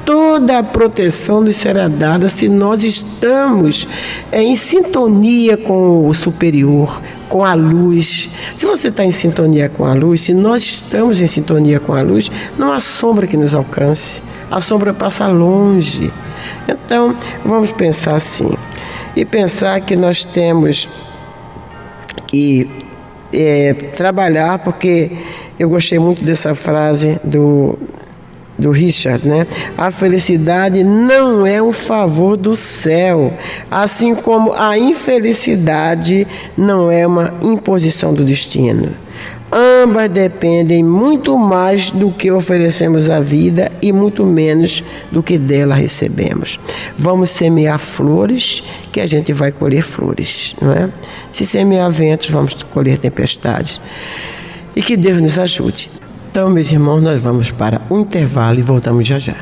toda 0.05 0.59
a 0.59 0.63
proteção 0.63 1.41
nos 1.41 1.57
será 1.57 1.89
dada 1.89 2.29
se 2.29 2.49
nós 2.49 2.85
estamos 2.85 3.89
em 4.33 4.57
sintonia 4.57 5.57
com 5.57 6.07
o 6.07 6.15
superior, 6.15 7.01
com 7.29 7.45
a 7.45 7.55
luz. 7.55 8.31
Se 8.57 8.67
você 8.67 8.89
está 8.89 9.05
em 9.05 9.13
sintonia 9.13 9.69
com 9.69 9.85
a 9.85 9.95
luz, 9.95 10.23
se 10.23 10.35
nós 10.35 10.63
estamos 10.63 11.21
em 11.21 11.27
sintonia 11.27 11.81
com 11.81 11.93
a 11.93 12.03
luz, 12.03 12.31
não 12.59 12.73
há 12.73 12.81
sombra 12.81 13.27
que 13.27 13.37
nos 13.37 13.55
alcance 13.55 14.21
a 14.53 14.61
sombra 14.61 14.93
passa 14.93 15.27
longe. 15.29 16.13
Então, 16.69 17.17
vamos 17.43 17.73
pensar 17.73 18.17
assim. 18.17 18.53
E 19.17 19.25
pensar 19.25 19.81
que 19.81 19.97
nós 19.97 20.25
temos 20.25 20.89
que 22.27 22.71
é, 23.33 23.73
trabalhar, 23.97 24.59
porque 24.59 25.11
eu 25.59 25.71
gostei 25.71 25.99
muito 25.99 26.23
dessa 26.23 26.55
frase 26.55 27.19
do, 27.25 27.79
do 28.59 28.71
Richard, 28.71 29.27
né? 29.27 29.47
A 29.77 29.91
felicidade 29.91 30.85
não 30.85 31.47
é 31.47 31.63
um 31.63 31.73
favor 31.73 32.37
do 32.37 32.55
céu, 32.55 33.33
assim 33.71 34.15
como 34.15 34.53
a 34.53 34.79
infelicidade 34.79 36.27
não 36.59 36.91
é 36.91 37.07
uma 37.07 37.33
imposição 37.41 38.13
do 38.13 38.23
destino. 38.23 38.91
Ambas 39.55 40.09
dependem 40.09 40.83
muito 40.83 41.37
mais 41.37 41.91
do 41.91 42.11
que 42.11 42.31
oferecemos 42.31 43.11
à 43.11 43.21
vida 43.21 43.71
e 43.83 43.93
muito 43.93 44.25
menos 44.25 44.83
do 45.11 45.23
que 45.23 45.37
dela 45.37 45.75
recebemos. 45.75 46.59
Vamos 46.97 47.29
semear 47.29 47.79
flores, 47.79 48.63
que 48.91 48.99
a 48.99 49.07
gente 49.07 49.31
vai 49.35 49.53
colher 49.53 49.83
flores, 49.83 50.57
não 50.63 50.73
é? 50.73 50.89
Se 51.31 51.45
semear 51.45 51.91
ventos, 51.91 52.31
vamos 52.31 52.55
colher 52.63 52.97
tempestades. 52.97 53.79
E 54.75 54.81
que 54.81 54.97
Deus 54.97 55.21
nos 55.21 55.39
ajude. 55.39 55.91
Então, 56.31 56.49
meus 56.49 56.73
irmãos, 56.73 57.03
nós 57.03 57.23
vamos 57.23 57.51
para 57.51 57.83
um 57.91 58.01
intervalo 58.01 58.59
e 58.59 58.63
voltamos 58.63 59.07
já 59.07 59.19
já. 59.19 59.37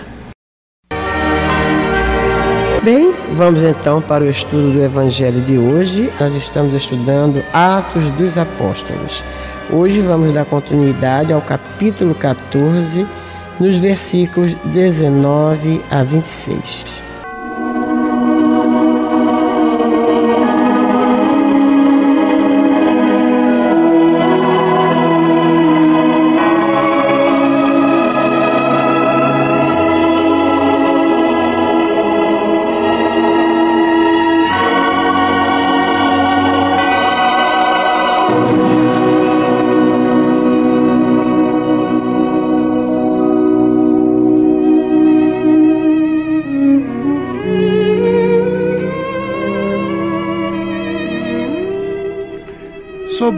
Bem, 2.82 3.14
vamos 3.32 3.62
então 3.62 4.00
para 4.00 4.24
o 4.24 4.28
estudo 4.28 4.72
do 4.72 4.82
Evangelho 4.82 5.40
de 5.42 5.58
hoje. 5.58 6.12
Nós 6.20 6.34
estamos 6.34 6.74
estudando 6.74 7.44
Atos 7.52 8.08
dos 8.10 8.36
Apóstolos. 8.36 9.24
Hoje 9.70 10.00
vamos 10.00 10.32
dar 10.32 10.44
continuidade 10.44 11.32
ao 11.32 11.40
capítulo 11.40 12.14
14, 12.14 13.06
nos 13.58 13.76
versículos 13.76 14.54
19 14.64 15.82
a 15.90 16.02
26. 16.02 17.09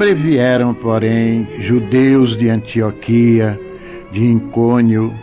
Sobrevieram, 0.02 0.74
porém, 0.74 1.46
judeus 1.60 2.36
de 2.36 2.48
Antioquia, 2.48 3.56
de 4.10 4.24
Incônio, 4.24 5.14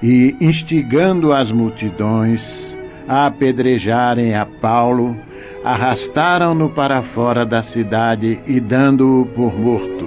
e 0.00 0.36
instigando 0.40 1.32
as 1.32 1.50
multidões 1.50 2.76
a 3.08 3.26
apedrejarem 3.26 4.36
a 4.36 4.46
Paulo, 4.46 5.16
arrastaram-no 5.64 6.70
para 6.70 7.02
fora 7.02 7.44
da 7.44 7.62
cidade 7.62 8.38
e 8.46 8.60
dando-o 8.60 9.26
por 9.26 9.58
morto. 9.58 10.06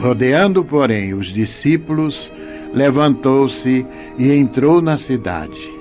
Rodeando, 0.00 0.64
porém, 0.64 1.14
os 1.14 1.28
discípulos, 1.28 2.32
levantou-se 2.74 3.86
e 4.18 4.32
entrou 4.32 4.82
na 4.82 4.98
cidade. 4.98 5.72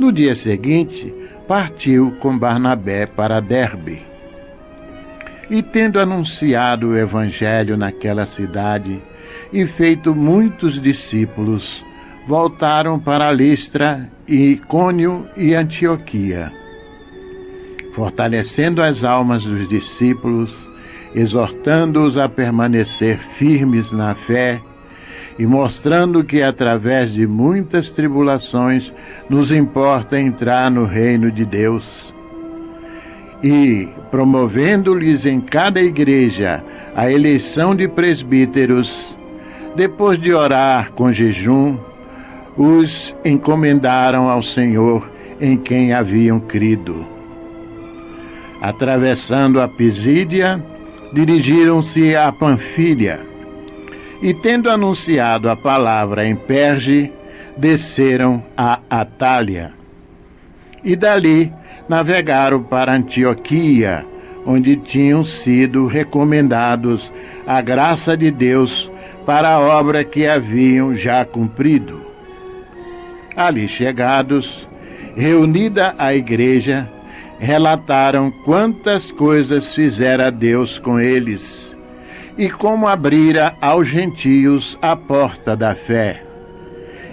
No 0.00 0.10
dia 0.10 0.34
seguinte, 0.34 1.14
partiu 1.46 2.16
com 2.18 2.36
Barnabé 2.36 3.06
para 3.06 3.38
Derbe. 3.38 4.09
E 5.50 5.62
tendo 5.62 5.98
anunciado 5.98 6.90
o 6.90 6.96
evangelho 6.96 7.76
naquela 7.76 8.24
cidade 8.24 9.02
e 9.52 9.66
feito 9.66 10.14
muitos 10.14 10.80
discípulos, 10.80 11.84
voltaram 12.26 13.00
para 13.00 13.32
Listra, 13.32 14.08
Icônio 14.28 15.26
e 15.36 15.52
Antioquia, 15.56 16.52
fortalecendo 17.92 18.80
as 18.80 19.02
almas 19.02 19.42
dos 19.42 19.68
discípulos, 19.68 20.54
exortando-os 21.16 22.16
a 22.16 22.28
permanecer 22.28 23.18
firmes 23.36 23.90
na 23.90 24.14
fé 24.14 24.60
e 25.36 25.44
mostrando 25.46 26.22
que 26.22 26.42
através 26.42 27.12
de 27.12 27.26
muitas 27.26 27.90
tribulações 27.90 28.92
nos 29.28 29.50
importa 29.50 30.20
entrar 30.20 30.70
no 30.70 30.84
reino 30.84 31.32
de 31.32 31.44
Deus. 31.44 32.09
E 33.42 33.88
promovendo-lhes 34.10 35.24
em 35.24 35.40
cada 35.40 35.80
igreja 35.80 36.62
a 36.94 37.10
eleição 37.10 37.74
de 37.74 37.88
presbíteros, 37.88 39.16
depois 39.74 40.20
de 40.20 40.32
orar 40.32 40.92
com 40.92 41.12
jejum, 41.12 41.78
os 42.56 43.14
encomendaram 43.24 44.28
ao 44.28 44.42
Senhor 44.42 45.08
em 45.40 45.56
quem 45.56 45.92
haviam 45.92 46.38
crido. 46.38 47.06
Atravessando 48.60 49.60
a 49.60 49.68
Pisídia, 49.68 50.62
dirigiram-se 51.12 52.14
a 52.14 52.30
Panfilha 52.30 53.20
e, 54.20 54.34
tendo 54.34 54.70
anunciado 54.70 55.48
a 55.48 55.56
palavra 55.56 56.26
em 56.26 56.36
Perge, 56.36 57.10
desceram 57.56 58.42
a 58.56 58.80
Atália. 58.90 59.72
E 60.84 60.94
dali 60.94 61.52
navegaram 61.90 62.62
para 62.62 62.94
Antioquia, 62.94 64.06
onde 64.46 64.76
tinham 64.76 65.24
sido 65.24 65.88
recomendados 65.88 67.12
a 67.44 67.60
graça 67.60 68.16
de 68.16 68.30
Deus 68.30 68.88
para 69.26 69.48
a 69.48 69.58
obra 69.58 70.04
que 70.04 70.24
haviam 70.24 70.94
já 70.94 71.24
cumprido. 71.24 72.00
Ali 73.34 73.66
chegados, 73.66 74.68
reunida 75.16 75.92
a 75.98 76.14
igreja, 76.14 76.88
relataram 77.40 78.30
quantas 78.44 79.10
coisas 79.10 79.74
fizera 79.74 80.30
Deus 80.30 80.78
com 80.78 81.00
eles 81.00 81.76
e 82.38 82.48
como 82.48 82.86
abrira 82.86 83.56
aos 83.60 83.88
gentios 83.88 84.78
a 84.80 84.94
porta 84.94 85.56
da 85.56 85.74
fé. 85.74 86.22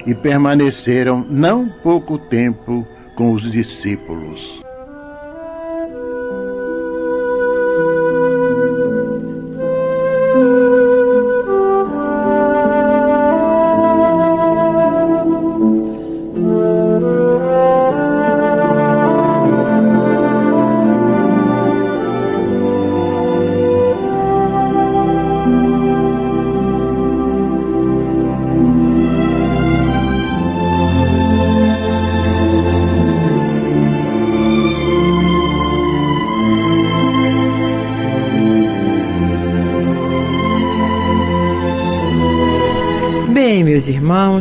E 0.05 0.13
permaneceram 0.13 1.25
não 1.27 1.67
pouco 1.81 2.19
tempo 2.19 2.87
com 3.15 3.31
os 3.31 3.51
discípulos. 3.51 4.66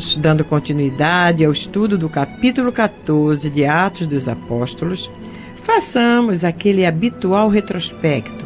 Irmãos, 0.07 0.17
dando 0.17 0.45
continuidade 0.45 1.45
ao 1.45 1.51
estudo 1.51 1.99
do 1.99 2.09
capítulo 2.09 2.71
14 2.71 3.51
de 3.51 3.65
Atos 3.65 4.07
dos 4.07 4.29
Apóstolos, 4.29 5.11
façamos 5.63 6.45
aquele 6.45 6.87
habitual 6.87 7.49
retrospecto 7.49 8.45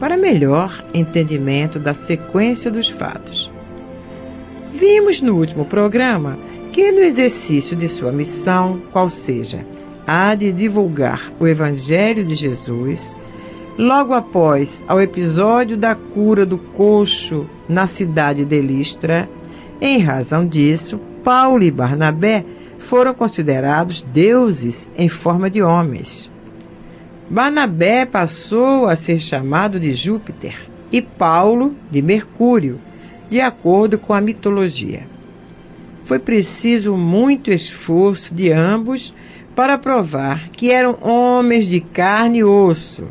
para 0.00 0.16
melhor 0.16 0.82
entendimento 0.94 1.78
da 1.78 1.92
sequência 1.92 2.70
dos 2.70 2.88
fatos. 2.88 3.50
Vimos 4.72 5.20
no 5.20 5.36
último 5.36 5.66
programa 5.66 6.38
que, 6.72 6.90
no 6.90 7.00
exercício 7.00 7.76
de 7.76 7.88
sua 7.88 8.10
missão, 8.10 8.80
qual 8.90 9.10
seja 9.10 9.66
a 10.06 10.34
de 10.34 10.50
divulgar 10.50 11.30
o 11.38 11.46
Evangelho 11.46 12.24
de 12.24 12.34
Jesus, 12.34 13.14
logo 13.78 14.14
após 14.14 14.82
ao 14.88 15.00
episódio 15.00 15.76
da 15.76 15.94
cura 15.94 16.44
do 16.44 16.58
coxo 16.58 17.46
na 17.68 17.86
cidade 17.86 18.44
de 18.44 18.60
Listra, 18.60 19.28
em 19.84 19.98
razão 19.98 20.46
disso, 20.46 20.96
Paulo 21.24 21.64
e 21.64 21.68
Barnabé 21.68 22.44
foram 22.78 23.12
considerados 23.12 24.00
deuses 24.00 24.88
em 24.96 25.08
forma 25.08 25.50
de 25.50 25.60
homens. 25.60 26.30
Barnabé 27.28 28.06
passou 28.06 28.86
a 28.86 28.94
ser 28.94 29.18
chamado 29.18 29.80
de 29.80 29.92
Júpiter 29.92 30.54
e 30.92 31.02
Paulo 31.02 31.74
de 31.90 32.00
Mercúrio, 32.00 32.78
de 33.28 33.40
acordo 33.40 33.98
com 33.98 34.14
a 34.14 34.20
mitologia. 34.20 35.04
Foi 36.04 36.20
preciso 36.20 36.96
muito 36.96 37.50
esforço 37.50 38.32
de 38.32 38.52
ambos 38.52 39.12
para 39.52 39.76
provar 39.76 40.48
que 40.50 40.70
eram 40.70 40.96
homens 41.02 41.66
de 41.66 41.80
carne 41.80 42.38
e 42.38 42.44
osso, 42.44 43.08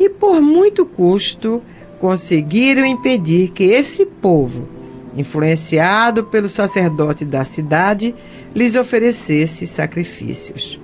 e 0.00 0.08
por 0.08 0.42
muito 0.42 0.84
custo 0.84 1.62
conseguiram 2.00 2.84
impedir 2.84 3.52
que 3.52 3.62
esse 3.62 4.04
povo 4.04 4.77
influenciado 5.18 6.24
pelo 6.24 6.48
sacerdote 6.48 7.24
da 7.24 7.44
cidade, 7.44 8.14
lhes 8.54 8.74
oferecesse 8.76 9.66
sacrifícios. 9.66 10.80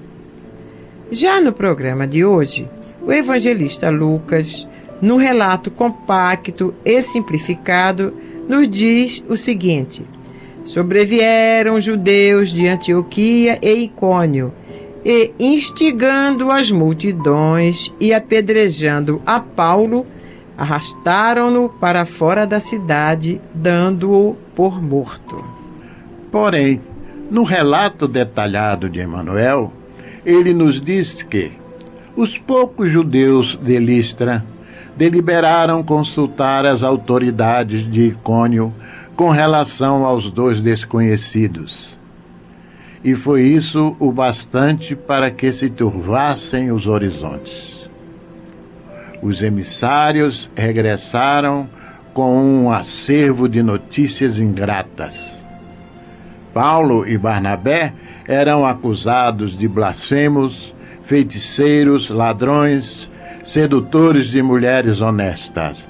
Já 1.11 1.41
no 1.41 1.53
programa 1.53 2.07
de 2.07 2.25
hoje, 2.25 2.69
o 3.07 3.13
evangelista 3.13 3.91
Lucas, 3.91 4.67
num 5.01 5.17
relato 5.17 5.71
compacto 5.71 6.75
e 6.85 7.03
simplificado, 7.03 8.15
nos 8.49 8.69
diz 8.69 9.23
o 9.29 9.37
seguinte: 9.37 10.03
Sobrevieram 10.65 11.81
judeus 11.81 12.51
de 12.51 12.67
Antioquia 12.67 13.59
e 13.63 13.85
Icônio, 13.85 14.53
e 15.05 15.33
instigando 15.39 16.51
as 16.51 16.71
multidões 16.71 17.93
e 18.01 18.15
apedrejando 18.15 19.21
a 19.27 19.39
Paulo, 19.39 20.07
arrastaram-no 20.57 21.69
para 21.69 22.05
fora 22.05 22.47
da 22.47 22.61
cidade, 22.61 23.41
dando-o 23.55 24.37
por 24.55 24.81
morto. 24.81 25.45
Porém, 26.31 26.81
no 27.31 27.43
relato 27.43 28.07
detalhado 28.07 28.89
de 28.89 29.01
Emanuel, 29.01 29.73
ele 30.25 30.55
nos 30.55 30.81
diz 30.81 31.23
que 31.23 31.53
os 32.17 32.39
poucos 32.39 32.91
judeus 32.91 33.59
de 33.63 33.79
Listra 33.79 34.45
deliberaram 34.97 35.83
consultar 35.83 36.65
as 36.65 36.83
autoridades 36.83 37.89
de 37.89 38.09
Icônio 38.09 38.73
com 39.17 39.31
relação 39.31 40.05
aos 40.05 40.31
dois 40.31 40.61
desconhecidos. 40.61 41.97
E 43.03 43.15
foi 43.15 43.43
isso 43.43 43.97
o 43.99 44.11
bastante 44.13 44.95
para 44.95 45.31
que 45.31 45.53
se 45.53 45.69
turvassem 45.69 46.71
os 46.73 46.87
horizontes. 46.87 47.74
Os 49.25 49.43
emissários 49.43 50.51
regressaram 50.55 51.67
com 52.13 52.37
um 52.45 52.71
acervo 52.71 53.49
de 53.49 53.63
notícias 53.63 54.39
ingratas. 54.39 55.17
Paulo 56.53 57.09
e 57.09 57.17
Barnabé 57.17 57.95
eram 58.29 58.67
acusados 58.67 59.57
de 59.57 59.67
blasfemos, 59.67 60.75
feiticeiros, 61.05 62.11
ladrões, 62.11 63.11
sedutores 63.47 64.27
de 64.27 64.43
mulheres 64.43 65.01
honestas. 65.01 65.89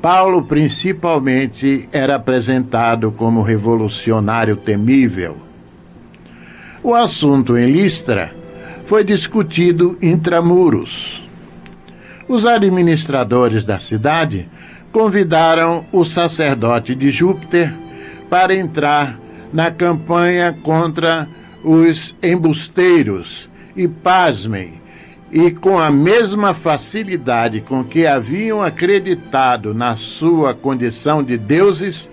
Paulo, 0.00 0.44
principalmente, 0.44 1.88
era 1.90 2.14
apresentado 2.14 3.10
como 3.10 3.42
revolucionário 3.42 4.56
temível. 4.56 5.36
O 6.80 6.94
assunto 6.94 7.58
em 7.58 7.66
Listra 7.72 8.32
foi 8.86 9.02
discutido 9.02 9.98
intramuros 10.00 11.23
Os 12.34 12.44
administradores 12.44 13.62
da 13.62 13.78
cidade 13.78 14.48
convidaram 14.90 15.86
o 15.92 16.04
sacerdote 16.04 16.92
de 16.92 17.08
Júpiter 17.08 17.72
para 18.28 18.52
entrar 18.52 19.20
na 19.52 19.70
campanha 19.70 20.52
contra 20.64 21.28
os 21.62 22.12
embusteiros 22.20 23.48
e, 23.76 23.86
pasmem, 23.86 24.82
e 25.30 25.52
com 25.52 25.78
a 25.78 25.92
mesma 25.92 26.54
facilidade 26.54 27.60
com 27.60 27.84
que 27.84 28.04
haviam 28.04 28.60
acreditado 28.60 29.72
na 29.72 29.94
sua 29.94 30.52
condição 30.52 31.22
de 31.22 31.38
deuses, 31.38 32.10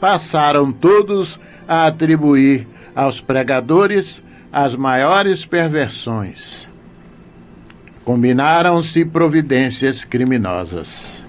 passaram 0.00 0.72
todos 0.72 1.38
a 1.68 1.86
atribuir 1.86 2.66
aos 2.96 3.20
pregadores 3.20 4.20
as 4.52 4.74
maiores 4.74 5.44
perversões. 5.44 6.71
Combinaram-se 8.04 9.04
providências 9.04 10.04
criminosas. 10.04 11.22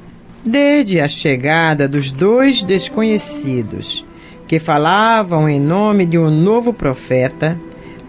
Desde 0.44 1.00
a 1.00 1.08
chegada 1.08 1.88
dos 1.88 2.12
dois 2.12 2.64
desconhecidos, 2.64 4.06
que 4.48 4.60
falavam 4.60 5.48
em 5.48 5.60
nome 5.60 6.06
de 6.06 6.18
um 6.18 6.30
novo 6.30 6.74
profeta, 6.74 7.58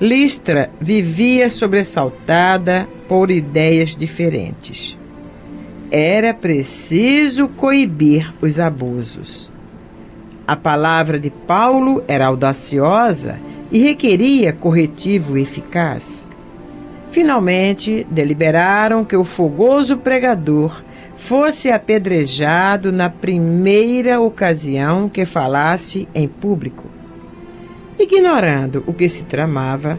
Listra 0.00 0.70
vivia 0.81 1.48
sobressaltada 1.48 2.88
por 3.09 3.31
ideias 3.31 3.94
diferentes. 3.94 4.98
Era 5.90 6.35
preciso 6.35 7.48
coibir 7.48 8.35
os 8.42 8.59
abusos. 8.59 9.50
A 10.46 10.57
palavra 10.57 11.18
de 11.18 11.31
Paulo 11.31 12.03
era 12.09 12.27
audaciosa 12.27 13.38
e 13.70 13.79
requeria 13.79 14.53
corretivo 14.53 15.38
eficaz. 15.38 16.29
Finalmente, 17.14 18.05
deliberaram 18.11 19.05
que 19.05 19.16
o 19.16 19.22
fogoso 19.22 19.96
pregador 19.96 20.83
fosse 21.16 21.70
apedrejado 21.70 22.90
na 22.90 23.09
primeira 23.09 24.20
ocasião 24.20 25.09
que 25.09 25.24
falasse 25.24 26.09
em 26.12 26.27
público. 26.27 26.90
Ignorando 27.96 28.83
o 28.85 28.92
que 28.92 29.09
se 29.09 29.22
tramava, 29.22 29.96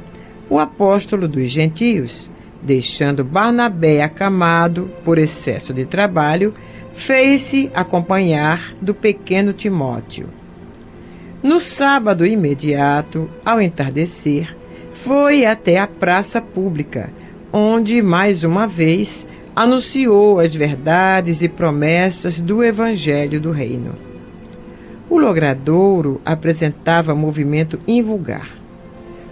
o 0.49 0.60
apóstolo 0.60 1.25
dos 1.25 1.49
gentios, 1.49 2.30
deixando 2.62 3.23
Barnabé 3.23 4.04
acamado 4.04 4.91
por 5.06 5.17
excesso 5.17 5.73
de 5.73 5.86
trabalho, 5.86 6.54
fez-se 6.91 7.71
acompanhar 7.73 8.75
do 8.82 8.93
pequeno 8.93 9.54
Timóteo. 9.54 10.28
No 11.41 11.62
sábado 11.62 12.25
imediato, 12.25 13.30
ao 13.45 13.62
entardecer, 13.62 14.54
foi 14.96 15.46
até 15.46 15.78
a 15.78 15.88
praça 15.88 16.42
pública, 16.42 17.12
onde 17.52 18.02
mais 18.02 18.44
uma 18.44 18.66
vez 18.66 19.26
anunciou 19.56 20.40
as 20.40 20.56
verdades 20.56 21.42
e 21.42 21.50
promessas 21.50 22.40
do 22.40 22.64
Evangelho 22.64 23.40
do 23.40 23.52
Reino. 23.52 23.94
O 25.10 25.20
logradouro 25.20 26.20
apresentava 26.26 27.14
movimento 27.14 27.80
invulgar. 27.88 28.50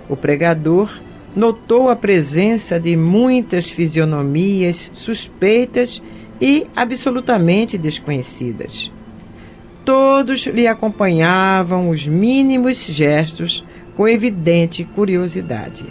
O 0.08 0.15
pregador 0.15 1.02
notou 1.36 1.89
a 1.89 1.95
presença 1.95 2.80
de 2.80 2.95
muitas 2.95 3.71
fisionomias 3.71 4.91
suspeitas 4.93 6.04
e 6.39 6.67
absolutamente 6.76 7.78
desconhecidas. 7.78 8.91
Todos 9.84 10.45
lhe 10.45 10.67
acompanhavam 10.67 11.89
os 11.89 12.08
mínimos 12.08 12.86
gestos 12.86 13.63
com 13.95 14.08
evidente 14.08 14.84
curiosidade. 14.84 15.86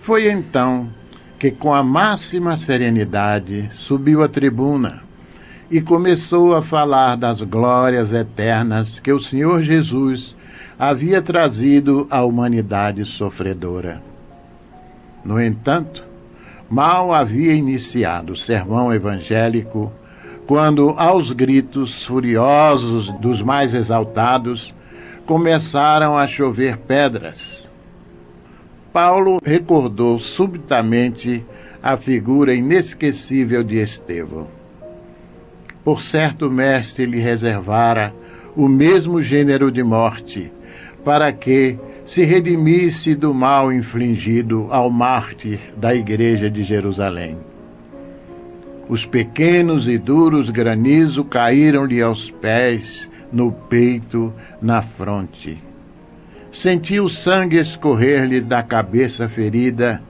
Foi 0.00 0.30
então 0.30 0.88
que, 1.38 1.50
com 1.50 1.72
a 1.72 1.82
máxima 1.82 2.56
serenidade, 2.56 3.68
subiu 3.72 4.22
à 4.22 4.28
tribuna 4.28 5.02
e 5.70 5.80
começou 5.80 6.54
a 6.54 6.62
falar 6.62 7.16
das 7.16 7.42
glórias 7.42 8.12
eternas 8.12 8.98
que 8.98 9.12
o 9.12 9.20
Senhor 9.20 9.62
Jesus 9.62 10.34
havia 10.78 11.20
trazido 11.20 12.06
à 12.10 12.24
humanidade 12.24 13.04
sofredora. 13.04 14.02
No 15.24 15.40
entanto, 15.40 16.02
mal 16.70 17.12
havia 17.12 17.52
iniciado 17.52 18.32
o 18.32 18.36
sermão 18.36 18.92
evangélico 18.92 19.92
quando, 20.46 20.94
aos 20.96 21.32
gritos 21.32 22.04
furiosos 22.04 23.12
dos 23.18 23.42
mais 23.42 23.74
exaltados, 23.74 24.72
começaram 25.28 26.16
a 26.16 26.26
chover 26.26 26.78
pedras 26.78 27.68
Paulo 28.90 29.38
recordou 29.44 30.18
subitamente 30.18 31.44
a 31.82 31.98
figura 31.98 32.54
inesquecível 32.54 33.62
de 33.62 33.76
Estevão. 33.76 34.46
Por 35.84 36.02
certo, 36.02 36.46
o 36.46 36.50
Mestre 36.50 37.04
lhe 37.04 37.20
reservara 37.20 38.14
o 38.56 38.66
mesmo 38.66 39.20
gênero 39.20 39.70
de 39.70 39.82
morte, 39.82 40.50
para 41.04 41.30
que 41.30 41.78
se 42.06 42.24
redimisse 42.24 43.14
do 43.14 43.34
mal 43.34 43.70
infligido 43.70 44.66
ao 44.70 44.90
mártir 44.90 45.60
da 45.76 45.94
Igreja 45.94 46.48
de 46.50 46.62
Jerusalém. 46.62 47.36
Os 48.88 49.04
pequenos 49.04 49.86
e 49.86 49.98
duros 49.98 50.48
granizo 50.48 51.22
caíram-lhe 51.22 52.00
aos 52.00 52.30
pés, 52.30 53.08
no 53.32 53.52
peito, 53.52 54.32
na 54.60 54.82
fronte 54.82 55.68
sentiu 56.52 57.04
o 57.04 57.10
sangue 57.10 57.58
escorrer-lhe 57.58 58.40
da 58.40 58.62
cabeça 58.62 59.28
ferida 59.28 60.02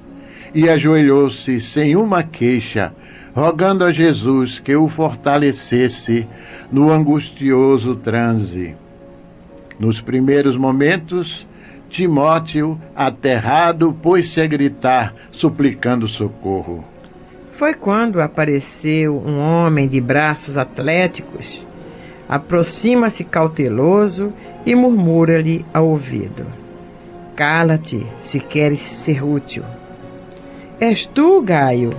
e 0.54 0.68
ajoelhou-se 0.68 1.60
sem 1.60 1.96
uma 1.96 2.22
queixa, 2.22 2.92
rogando 3.34 3.84
a 3.84 3.92
Jesus 3.92 4.58
que 4.58 4.74
o 4.74 4.88
fortalecesse 4.88 6.26
no 6.72 6.90
angustioso 6.90 7.96
transe. 7.96 8.74
Nos 9.78 10.00
primeiros 10.00 10.56
momentos, 10.56 11.46
Timóteo, 11.88 12.80
aterrado, 12.94 13.92
pôs-se 14.02 14.40
a 14.40 14.46
gritar, 14.46 15.14
suplicando 15.30 16.08
socorro. 16.08 16.84
Foi 17.50 17.74
quando 17.74 18.20
apareceu 18.20 19.16
um 19.16 19.38
homem 19.38 19.88
de 19.88 20.00
braços 20.00 20.56
atléticos 20.56 21.66
aproxima-se 22.28 23.24
cauteloso 23.24 24.32
e 24.66 24.74
murmura-lhe 24.74 25.64
ao 25.72 25.86
ouvido: 25.88 26.44
Cala-te, 27.34 28.06
se 28.20 28.38
queres 28.38 28.82
ser 28.82 29.24
útil. 29.24 29.62
És 30.80 31.06
tu, 31.06 31.40
Gaio? 31.40 31.96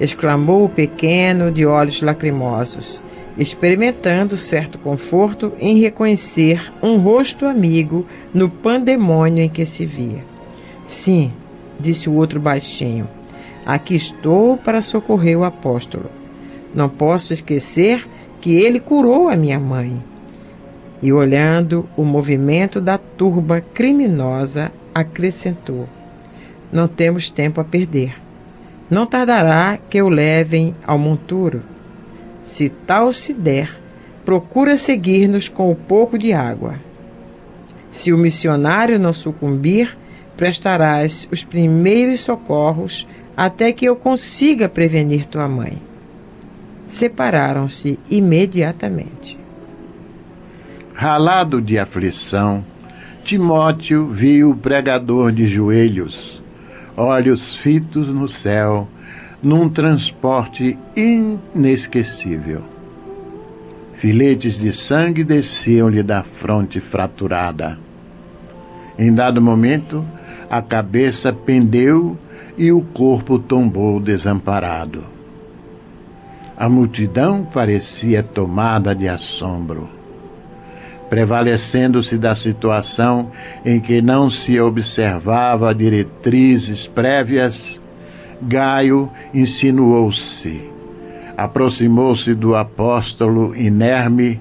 exclamou 0.00 0.64
o 0.64 0.68
pequeno 0.68 1.52
de 1.52 1.66
olhos 1.66 2.00
lacrimosos, 2.00 3.02
experimentando 3.36 4.36
certo 4.36 4.78
conforto 4.78 5.52
em 5.60 5.78
reconhecer 5.78 6.72
um 6.82 6.96
rosto 6.96 7.44
amigo 7.44 8.06
no 8.32 8.48
pandemônio 8.48 9.44
em 9.44 9.48
que 9.48 9.66
se 9.66 9.84
via. 9.84 10.24
Sim, 10.88 11.32
disse 11.78 12.08
o 12.08 12.14
outro 12.14 12.40
baixinho, 12.40 13.06
aqui 13.64 13.94
estou 13.94 14.56
para 14.56 14.80
socorrer 14.82 15.38
o 15.38 15.44
apóstolo. 15.44 16.06
Não 16.74 16.88
posso 16.88 17.32
esquecer 17.32 18.08
que 18.40 18.54
ele 18.54 18.80
curou 18.80 19.28
a 19.28 19.36
minha 19.36 19.58
mãe. 19.58 20.02
E 21.02 21.12
olhando 21.12 21.88
o 21.96 22.04
movimento 22.04 22.80
da 22.80 22.98
turba 22.98 23.60
criminosa, 23.60 24.72
acrescentou: 24.94 25.88
Não 26.72 26.88
temos 26.88 27.30
tempo 27.30 27.60
a 27.60 27.64
perder. 27.64 28.14
Não 28.90 29.06
tardará 29.06 29.78
que 29.88 30.02
o 30.02 30.08
levem 30.08 30.74
ao 30.86 30.98
monturo. 30.98 31.62
Se 32.44 32.68
tal 32.68 33.12
se 33.12 33.32
der, 33.32 33.80
procura 34.24 34.76
seguir-nos 34.76 35.48
com 35.48 35.70
um 35.70 35.74
pouco 35.74 36.18
de 36.18 36.32
água. 36.32 36.74
Se 37.92 38.12
o 38.12 38.18
missionário 38.18 38.98
não 38.98 39.12
sucumbir, 39.12 39.96
prestarás 40.36 41.28
os 41.30 41.44
primeiros 41.44 42.20
socorros 42.20 43.06
até 43.36 43.72
que 43.72 43.84
eu 43.84 43.96
consiga 43.96 44.68
prevenir 44.68 45.26
tua 45.26 45.48
mãe 45.48 45.89
separaram-se 46.90 47.98
imediatamente. 48.10 49.38
Ralado 50.94 51.62
de 51.62 51.78
aflição, 51.78 52.64
Timóteo 53.24 54.08
viu 54.08 54.50
o 54.50 54.56
pregador 54.56 55.32
de 55.32 55.46
joelhos, 55.46 56.42
olhos 56.96 57.54
fitos 57.56 58.08
no 58.08 58.28
céu, 58.28 58.88
num 59.42 59.68
transporte 59.68 60.78
inesquecível. 60.94 62.62
Filetes 63.94 64.58
de 64.58 64.72
sangue 64.72 65.24
desciam-lhe 65.24 66.02
da 66.02 66.22
fronte 66.22 66.80
fraturada. 66.80 67.78
Em 68.98 69.12
dado 69.14 69.40
momento, 69.40 70.04
a 70.50 70.60
cabeça 70.60 71.32
pendeu 71.32 72.18
e 72.56 72.72
o 72.72 72.82
corpo 72.82 73.38
tombou 73.38 74.00
desamparado. 74.00 75.04
A 76.60 76.68
multidão 76.68 77.42
parecia 77.42 78.22
tomada 78.22 78.94
de 78.94 79.08
assombro. 79.08 79.88
Prevalecendo-se 81.08 82.18
da 82.18 82.34
situação 82.34 83.30
em 83.64 83.80
que 83.80 84.02
não 84.02 84.28
se 84.28 84.60
observava 84.60 85.74
diretrizes 85.74 86.86
prévias, 86.86 87.80
Gaio 88.42 89.10
insinuou-se. 89.32 90.60
Aproximou-se 91.34 92.34
do 92.34 92.54
apóstolo 92.54 93.56
inerme, 93.56 94.38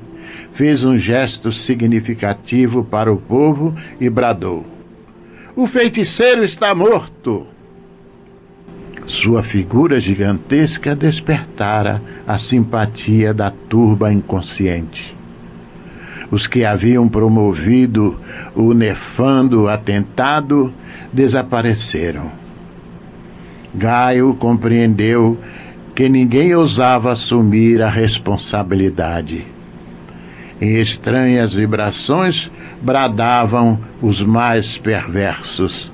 fez 0.52 0.84
um 0.84 0.98
gesto 0.98 1.54
significativo 1.54 2.84
para 2.84 3.10
o 3.14 3.16
povo 3.16 3.74
e 3.98 4.10
bradou: 4.10 4.66
O 5.56 5.66
feiticeiro 5.66 6.44
está 6.44 6.76
morto! 6.76 7.48
Sua 9.10 9.42
figura 9.42 10.00
gigantesca 10.00 10.96
despertara 10.96 12.00
a 12.28 12.38
simpatia 12.38 13.34
da 13.34 13.50
turba 13.50 14.14
inconsciente. 14.14 15.18
Os 16.30 16.46
que 16.46 16.64
haviam 16.64 17.10
promovido 17.10 18.20
o 18.56 18.72
nefando 18.72 19.68
atentado 19.68 20.72
desapareceram. 21.12 22.32
Gaio 23.74 24.36
compreendeu 24.36 25.40
que 25.96 26.08
ninguém 26.08 26.54
ousava 26.54 27.12
assumir 27.12 27.82
a 27.82 27.90
responsabilidade. 27.90 29.44
Em 30.62 30.76
estranhas 30.80 31.52
vibrações 31.52 32.52
bradavam 32.80 33.80
os 34.04 34.22
mais 34.22 34.78
perversos: 34.78 35.92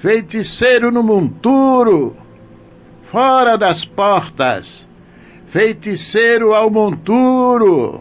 Feiticeiro 0.00 0.90
no 0.90 1.04
monturo! 1.04 2.16
Fora 3.12 3.58
das 3.58 3.84
portas! 3.84 4.88
Feiticeiro 5.48 6.54
ao 6.54 6.70
monturo! 6.70 8.00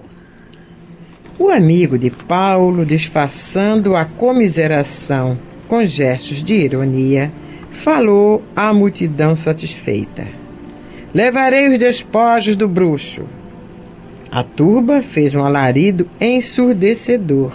O 1.38 1.50
amigo 1.50 2.00
de 2.00 2.10
Paulo, 2.10 2.86
disfarçando 2.86 3.94
a 3.94 4.06
comiseração 4.06 5.38
com 5.68 5.86
gestos 5.86 6.42
de 6.42 6.54
ironia, 6.54 7.30
falou 7.72 8.42
à 8.56 8.74
multidão 8.74 9.36
satisfeita: 9.36 10.26
Levarei 11.14 11.68
os 11.68 11.78
despojos 11.78 12.56
do 12.56 12.70
bruxo. 12.70 13.26
A 14.32 14.46
turba 14.46 15.02
fez 15.02 15.36
um 15.36 15.44
alarido 15.44 16.10
ensurdecedor 16.22 17.52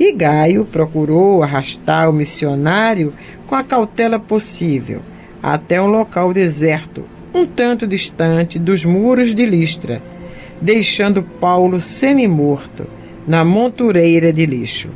e 0.00 0.10
Gaio 0.10 0.64
procurou 0.64 1.42
arrastar 1.42 2.08
o 2.08 2.14
missionário 2.14 3.12
com 3.46 3.54
a 3.54 3.62
cautela 3.62 4.18
possível 4.18 5.02
até 5.42 5.80
um 5.80 5.86
local 5.86 6.32
deserto, 6.32 7.04
um 7.34 7.46
tanto 7.46 7.86
distante 7.86 8.58
dos 8.58 8.84
muros 8.84 9.34
de 9.34 9.44
Listra, 9.44 10.02
deixando 10.60 11.22
Paulo 11.22 11.80
semi-morto 11.80 12.86
na 13.26 13.44
montureira 13.44 14.32
de 14.32 14.46
lixo. 14.46 14.90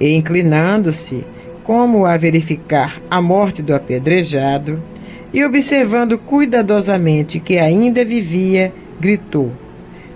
E 0.00 0.14
inclinando-se, 0.14 1.24
como 1.64 2.06
a 2.06 2.16
verificar 2.16 3.00
a 3.10 3.20
morte 3.20 3.62
do 3.62 3.74
apedrejado, 3.74 4.82
e 5.32 5.44
observando 5.44 6.16
cuidadosamente 6.16 7.40
que 7.40 7.58
ainda 7.58 8.04
vivia, 8.04 8.72
gritou: 9.00 9.52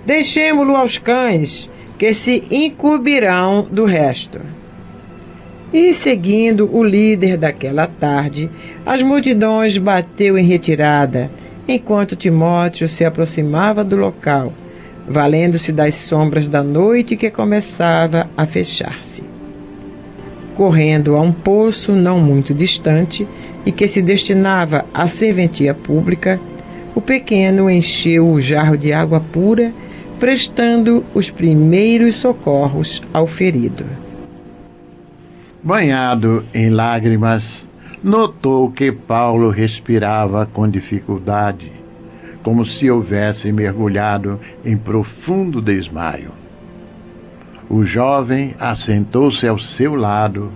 Deixemo-lo 0.06 0.76
aos 0.76 0.96
cães, 0.98 1.68
que 1.98 2.14
se 2.14 2.44
incumbirão 2.50 3.66
do 3.70 3.84
resto 3.84 4.40
e, 5.72 5.94
seguindo 5.94 6.68
o 6.72 6.84
líder 6.84 7.38
daquela 7.38 7.86
tarde, 7.86 8.50
as 8.84 9.02
multidões 9.02 9.78
bateu 9.78 10.36
em 10.36 10.44
retirada, 10.44 11.30
enquanto 11.66 12.16
Timóteo 12.16 12.88
se 12.88 13.04
aproximava 13.04 13.82
do 13.82 13.96
local, 13.96 14.52
valendo-se 15.08 15.72
das 15.72 15.94
sombras 15.94 16.46
da 16.46 16.62
noite 16.62 17.16
que 17.16 17.30
começava 17.30 18.28
a 18.36 18.46
fechar-se. 18.46 19.22
Correndo 20.54 21.16
a 21.16 21.20
um 21.20 21.32
poço 21.32 21.92
não 21.92 22.20
muito 22.20 22.52
distante 22.52 23.26
e 23.64 23.72
que 23.72 23.88
se 23.88 24.02
destinava 24.02 24.84
à 24.92 25.06
serventia 25.06 25.72
pública, 25.72 26.38
o 26.94 27.00
pequeno 27.00 27.70
encheu 27.70 28.28
o 28.28 28.40
jarro 28.40 28.76
de 28.76 28.92
água 28.92 29.18
pura, 29.18 29.72
prestando 30.20 31.02
os 31.14 31.30
primeiros 31.30 32.16
socorros 32.16 33.02
ao 33.14 33.26
ferido. 33.26 34.11
Banhado 35.64 36.44
em 36.52 36.70
lágrimas, 36.70 37.68
notou 38.02 38.68
que 38.72 38.90
Paulo 38.90 39.48
respirava 39.48 40.44
com 40.44 40.68
dificuldade, 40.68 41.70
como 42.42 42.66
se 42.66 42.90
houvesse 42.90 43.52
mergulhado 43.52 44.40
em 44.64 44.76
profundo 44.76 45.62
desmaio. 45.62 46.32
O 47.70 47.84
jovem 47.84 48.56
assentou-se 48.58 49.46
ao 49.46 49.56
seu 49.56 49.94
lado, 49.94 50.50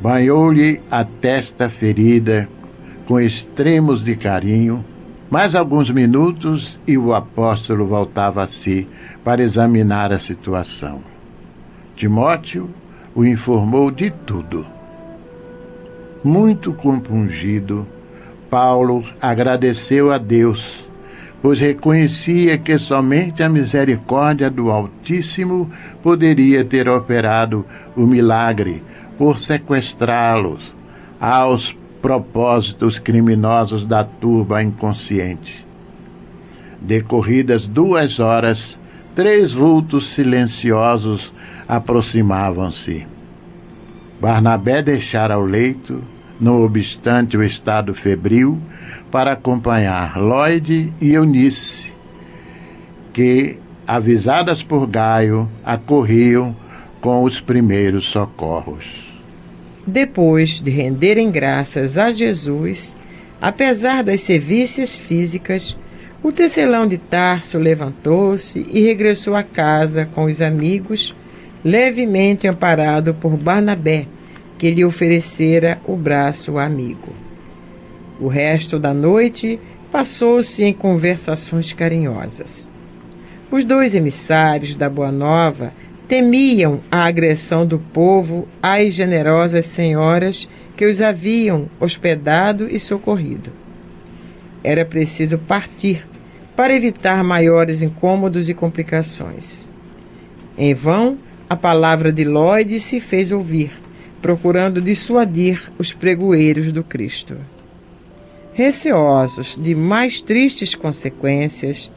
banhou-lhe 0.00 0.80
a 0.90 1.04
testa 1.04 1.68
ferida 1.68 2.48
com 3.06 3.20
extremos 3.20 4.02
de 4.02 4.16
carinho. 4.16 4.82
Mais 5.30 5.54
alguns 5.54 5.90
minutos 5.90 6.80
e 6.86 6.96
o 6.96 7.12
apóstolo 7.12 7.86
voltava 7.86 8.42
a 8.42 8.46
si 8.46 8.88
para 9.22 9.42
examinar 9.42 10.12
a 10.14 10.18
situação. 10.18 11.02
Timóteo 11.94 12.70
o 13.14 13.24
informou 13.24 13.90
de 13.90 14.10
tudo. 14.10 14.66
Muito 16.22 16.72
compungido, 16.72 17.86
Paulo 18.50 19.04
agradeceu 19.20 20.12
a 20.12 20.18
Deus, 20.18 20.84
pois 21.42 21.60
reconhecia 21.60 22.56
que 22.56 22.78
somente 22.78 23.42
a 23.42 23.48
misericórdia 23.48 24.50
do 24.50 24.70
Altíssimo 24.70 25.70
poderia 26.02 26.64
ter 26.64 26.88
operado 26.88 27.64
o 27.96 28.00
milagre 28.00 28.82
por 29.18 29.38
sequestrá-los 29.38 30.74
aos 31.20 31.76
propósitos 32.00 32.98
criminosos 32.98 33.86
da 33.86 34.04
turba 34.04 34.62
inconsciente. 34.62 35.66
Decorridas 36.80 37.66
duas 37.66 38.18
horas, 38.18 38.78
três 39.14 39.52
vultos 39.52 40.08
silenciosos 40.10 41.32
aproximavam-se. 41.76 43.06
Barnabé 44.20 44.82
deixara 44.82 45.38
o 45.38 45.44
leito, 45.44 46.02
não 46.40 46.64
obstante 46.64 47.36
o 47.36 47.42
estado 47.42 47.94
febril, 47.94 48.58
para 49.10 49.32
acompanhar 49.32 50.18
Lloyd 50.18 50.92
e 51.00 51.12
Eunice, 51.12 51.92
que, 53.12 53.58
avisadas 53.86 54.62
por 54.62 54.86
Gaio, 54.86 55.48
acorriam 55.64 56.56
com 57.00 57.22
os 57.22 57.40
primeiros 57.40 58.06
socorros. 58.06 58.86
Depois 59.86 60.60
de 60.60 60.70
renderem 60.70 61.30
graças 61.30 61.98
a 61.98 62.10
Jesus, 62.10 62.96
apesar 63.40 64.02
das 64.02 64.22
sevícias 64.22 64.96
físicas, 64.96 65.76
o 66.22 66.32
tecelão 66.32 66.86
de 66.86 66.96
Tarso 66.96 67.58
levantou-se 67.58 68.58
e 68.58 68.80
regressou 68.80 69.36
à 69.36 69.42
casa 69.42 70.06
com 70.06 70.24
os 70.24 70.40
amigos 70.40 71.14
levemente 71.64 72.46
amparado 72.46 73.14
por 73.14 73.36
Barnabé, 73.36 74.06
que 74.58 74.70
lhe 74.70 74.84
oferecera 74.84 75.80
o 75.86 75.96
braço 75.96 76.58
amigo. 76.58 77.12
O 78.20 78.28
resto 78.28 78.78
da 78.78 78.92
noite 78.92 79.58
passou-se 79.90 80.62
em 80.62 80.72
conversações 80.72 81.72
carinhosas. 81.72 82.70
Os 83.50 83.64
dois 83.64 83.94
emissários 83.94 84.74
da 84.74 84.90
Boa 84.90 85.10
Nova 85.10 85.72
temiam 86.06 86.80
a 86.90 87.04
agressão 87.04 87.66
do 87.66 87.78
povo 87.78 88.46
às 88.62 88.94
generosas 88.94 89.66
senhoras 89.66 90.48
que 90.76 90.84
os 90.84 91.00
haviam 91.00 91.68
hospedado 91.80 92.68
e 92.68 92.78
socorrido. 92.78 93.52
Era 94.62 94.84
preciso 94.84 95.38
partir 95.38 96.06
para 96.56 96.74
evitar 96.74 97.22
maiores 97.24 97.82
incômodos 97.82 98.48
e 98.48 98.54
complicações. 98.54 99.68
Em 100.56 100.72
vão, 100.72 101.18
a 101.54 101.56
palavra 101.56 102.10
de 102.12 102.24
Lloyd 102.24 102.80
se 102.80 102.98
fez 102.98 103.30
ouvir, 103.30 103.70
procurando 104.20 104.82
dissuadir 104.82 105.72
os 105.78 105.92
pregoeiros 105.92 106.72
do 106.72 106.82
Cristo. 106.82 107.36
Receosos 108.52 109.56
de 109.56 109.72
mais 109.72 110.20
tristes 110.20 110.74
consequências, 110.74 111.92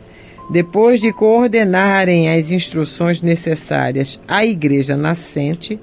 depois 0.52 1.02
de 1.02 1.12
coordenarem 1.12 2.30
as 2.30 2.52
instruções 2.52 3.20
necessárias 3.20 4.20
à 4.28 4.46
igreja 4.46 4.96
nascente, 4.96 5.80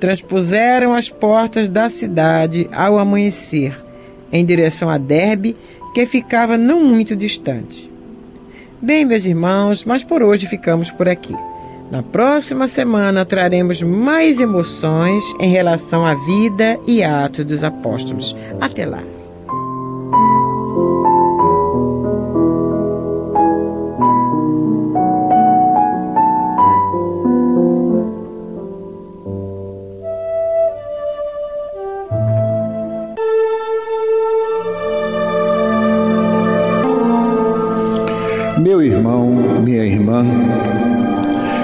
transpuseram 0.00 0.92
as 0.92 1.08
portas 1.08 1.68
da 1.68 1.88
cidade 1.90 2.68
ao 2.72 2.98
amanhecer, 2.98 3.80
em 4.32 4.44
direção 4.44 4.90
a 4.90 4.98
Derbe, 4.98 5.56
que 5.94 6.04
ficava 6.04 6.58
não 6.58 6.82
muito 6.82 7.14
distante. 7.14 7.88
Bem, 8.82 9.04
meus 9.04 9.24
irmãos, 9.24 9.84
mas 9.84 10.02
por 10.02 10.20
hoje 10.20 10.46
ficamos 10.48 10.90
por 10.90 11.08
aqui. 11.08 11.34
Na 11.94 12.02
próxima 12.02 12.66
semana 12.66 13.24
traremos 13.24 13.80
mais 13.80 14.40
emoções 14.40 15.22
em 15.38 15.48
relação 15.48 16.04
à 16.04 16.16
vida 16.26 16.76
e 16.88 17.04
atos 17.04 17.44
dos 17.44 17.62
apóstolos. 17.62 18.34
Até 18.60 18.84
lá. 18.84 19.00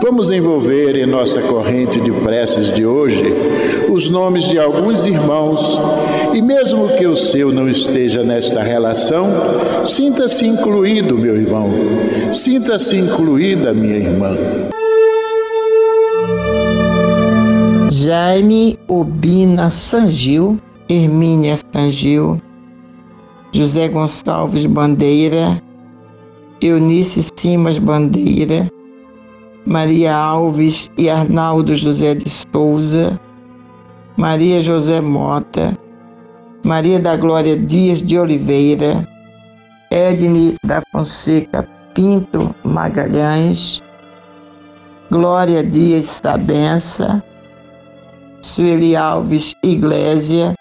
Vamos 0.00 0.30
envolver 0.30 0.96
em 0.96 1.06
nossa 1.06 1.42
corrente 1.42 2.00
de 2.00 2.12
preces 2.12 2.72
de 2.72 2.86
hoje 2.86 3.24
os 3.90 4.08
nomes 4.08 4.44
de 4.44 4.58
alguns 4.58 5.04
irmãos 5.04 5.78
e, 6.32 6.40
mesmo 6.40 6.88
que 6.96 7.06
o 7.06 7.16
seu 7.16 7.52
não 7.52 7.68
esteja 7.68 8.22
nesta 8.22 8.62
relação, 8.62 9.26
sinta-se 9.84 10.46
incluído, 10.46 11.18
meu 11.18 11.36
irmão, 11.36 11.70
sinta-se 12.32 12.96
incluída, 12.96 13.74
minha 13.74 13.96
irmã. 13.96 14.36
Jaime 17.90 18.78
Obina 18.86 19.70
Sangil, 19.70 20.58
Hermínia 20.88 21.56
Sangil, 21.72 22.40
José 23.50 23.88
Gonçalves 23.88 24.64
Bandeira, 24.64 25.60
Eunice 26.60 27.28
Simas 27.34 27.78
Bandeira, 27.78 28.70
Maria 29.68 30.16
Alves 30.16 30.90
e 30.96 31.10
Arnaldo 31.10 31.76
José 31.76 32.14
de 32.14 32.26
Souza, 32.30 33.20
Maria 34.16 34.62
José 34.62 34.98
Mota, 34.98 35.76
Maria 36.64 36.98
da 36.98 37.14
Glória 37.18 37.54
Dias 37.54 38.00
de 38.00 38.18
Oliveira, 38.18 39.06
Edne 39.90 40.56
da 40.64 40.80
Fonseca 40.90 41.68
Pinto 41.92 42.54
Magalhães, 42.64 43.82
Glória 45.10 45.62
Dias 45.62 46.18
Sabença, 46.24 47.22
Sueli 48.40 48.96
Alves 48.96 49.54
Iglésia, 49.62 50.54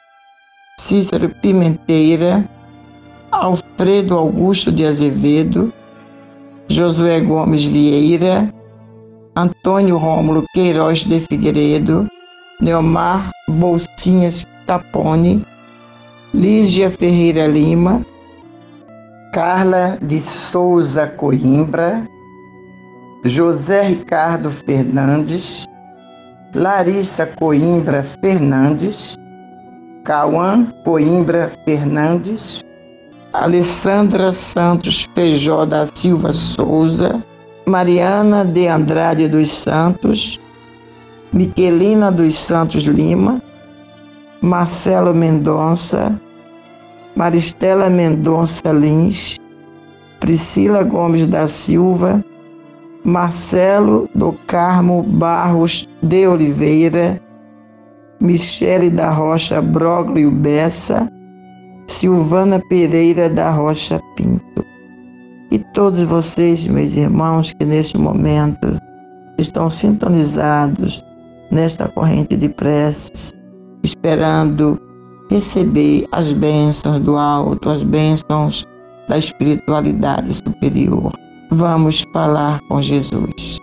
Cícero 0.81 1.29
Pimenteira, 1.41 2.43
Alfredo 3.31 4.17
Augusto 4.17 4.69
de 4.69 4.85
Azevedo, 4.85 5.71
Josué 6.67 7.21
Gomes 7.21 7.63
Vieira, 7.63 8.53
Antônio 9.37 9.97
Rômulo 9.97 10.47
Queiroz 10.51 11.03
de 11.03 11.19
Figueiredo, 11.19 12.07
Neomar 12.59 13.29
Bolsinhas 13.47 14.43
Tapone, 14.65 15.45
Lígia 16.33 16.89
Ferreira 16.89 17.45
Lima, 17.45 18.03
Carla 19.31 19.99
de 20.01 20.19
Souza 20.19 21.05
Coimbra, 21.05 22.03
José 23.23 23.83
Ricardo 23.83 24.49
Fernandes, 24.49 25.67
Larissa 26.55 27.27
Coimbra 27.27 28.01
Fernandes, 28.01 29.15
Cauã 30.03 30.65
Coimbra 30.83 31.51
Fernandes, 31.63 32.63
Alessandra 33.33 34.31
Santos 34.31 35.07
Feijó 35.13 35.63
da 35.63 35.85
Silva 35.93 36.33
Souza, 36.33 37.23
Mariana 37.67 38.45
de 38.45 38.65
Andrade 38.69 39.27
dos 39.27 39.49
Santos, 39.49 40.39
Miquelina 41.33 42.09
dos 42.09 42.33
Santos 42.35 42.83
Lima, 42.83 43.41
Marcelo 44.41 45.13
Mendonça, 45.13 46.17
Maristela 47.13 47.89
Mendonça 47.89 48.71
Lins, 48.71 49.37
Priscila 50.21 50.81
Gomes 50.81 51.27
da 51.27 51.45
Silva, 51.45 52.23
Marcelo 53.03 54.07
do 54.15 54.31
Carmo 54.47 55.03
Barros 55.03 55.89
de 56.01 56.25
Oliveira, 56.25 57.21
Michele 58.21 58.89
da 58.89 59.11
Rocha 59.11 59.61
Broglio 59.61 60.31
Bessa, 60.31 61.11
Silvana 61.85 62.61
Pereira 62.69 63.29
da 63.29 63.51
Rocha 63.51 63.99
Pinto 64.15 64.76
e 65.51 65.59
todos 65.73 66.07
vocês, 66.07 66.67
meus 66.67 66.93
irmãos, 66.95 67.53
que 67.53 67.65
neste 67.65 67.97
momento 67.97 68.79
estão 69.37 69.69
sintonizados 69.69 71.03
nesta 71.51 71.87
corrente 71.87 72.35
de 72.35 72.49
preces, 72.49 73.31
esperando 73.83 74.79
receber 75.29 76.05
as 76.11 76.31
bênçãos 76.33 76.99
do 77.01 77.17
alto, 77.17 77.69
as 77.69 77.83
bênçãos 77.83 78.65
da 79.07 79.17
espiritualidade 79.17 80.33
superior. 80.33 81.13
Vamos 81.51 82.03
falar 82.13 82.59
com 82.67 82.81
Jesus. 82.81 83.57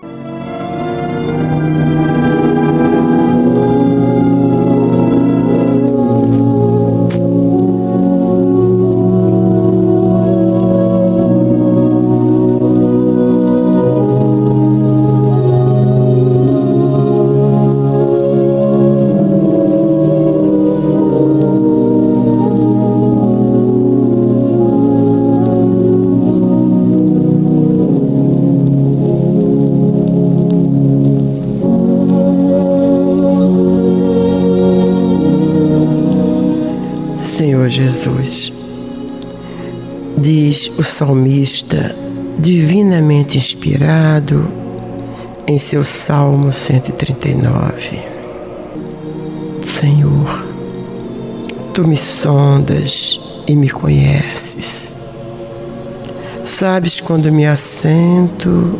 Salmista, 40.95 41.95
divinamente 42.39 43.37
inspirado, 43.37 44.49
em 45.45 45.59
seu 45.59 45.83
Salmo 45.83 46.53
139. 46.53 47.99
Senhor, 49.67 50.47
tu 51.73 51.87
me 51.87 51.97
sondas 51.97 53.43
e 53.47 53.57
me 53.57 53.69
conheces. 53.69 54.93
Sabes 56.45 57.01
quando 57.01 57.33
me 57.33 57.45
assento 57.45 58.79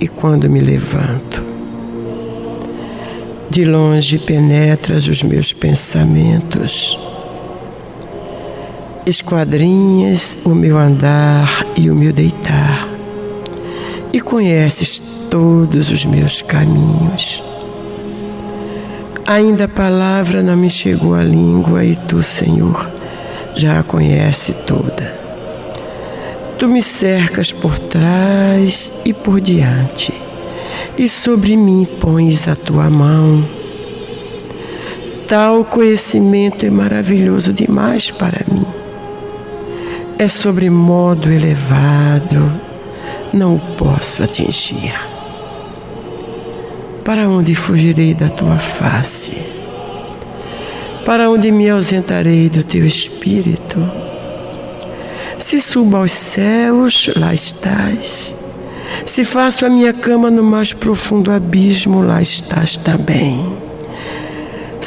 e 0.00 0.08
quando 0.08 0.48
me 0.48 0.60
levanto. 0.60 1.44
De 3.50 3.64
longe 3.64 4.18
penetras 4.18 5.08
os 5.08 5.22
meus 5.22 5.52
pensamentos, 5.52 6.98
esquadrinhas 9.06 10.38
o 10.44 10.50
meu 10.50 10.78
andar 10.78 11.48
e 11.76 11.90
o 11.90 11.94
meu 11.94 12.12
deitar, 12.12 12.88
e 14.12 14.20
conheces 14.20 14.98
todos 15.30 15.90
os 15.90 16.04
meus 16.04 16.42
caminhos. 16.42 17.42
Ainda 19.26 19.64
a 19.64 19.68
palavra 19.68 20.42
não 20.42 20.56
me 20.56 20.68
chegou 20.68 21.14
à 21.14 21.22
língua, 21.22 21.84
e 21.84 21.96
tu, 21.96 22.22
Senhor, 22.22 22.90
já 23.54 23.78
a 23.78 23.82
conhece 23.82 24.52
toda. 24.66 25.18
Tu 26.58 26.68
me 26.68 26.82
cercas 26.82 27.52
por 27.52 27.78
trás 27.78 28.92
e 29.04 29.12
por 29.12 29.40
diante 29.40 30.12
e 31.00 31.08
sobre 31.08 31.56
mim 31.56 31.86
pões 31.98 32.46
a 32.46 32.54
tua 32.54 32.90
mão. 32.90 33.48
Tal 35.26 35.64
conhecimento 35.64 36.66
é 36.66 36.70
maravilhoso 36.70 37.52
demais 37.52 38.10
para 38.10 38.44
mim. 38.52 38.79
É 40.20 40.28
sobre 40.28 40.68
modo 40.68 41.30
elevado, 41.32 42.54
não 43.32 43.54
o 43.54 43.60
posso 43.76 44.22
atingir. 44.22 44.92
Para 47.02 47.26
onde 47.26 47.54
fugirei 47.54 48.12
da 48.12 48.28
tua 48.28 48.58
face? 48.58 49.32
Para 51.06 51.30
onde 51.30 51.50
me 51.50 51.70
ausentarei 51.70 52.50
do 52.50 52.62
teu 52.62 52.84
espírito? 52.84 53.78
Se 55.38 55.58
subo 55.58 55.96
aos 55.96 56.12
céus, 56.12 57.08
lá 57.16 57.32
estás. 57.32 58.36
Se 59.06 59.24
faço 59.24 59.64
a 59.64 59.70
minha 59.70 59.94
cama 59.94 60.30
no 60.30 60.42
mais 60.42 60.74
profundo 60.74 61.32
abismo, 61.32 62.02
lá 62.02 62.20
estás 62.20 62.76
também. 62.76 63.69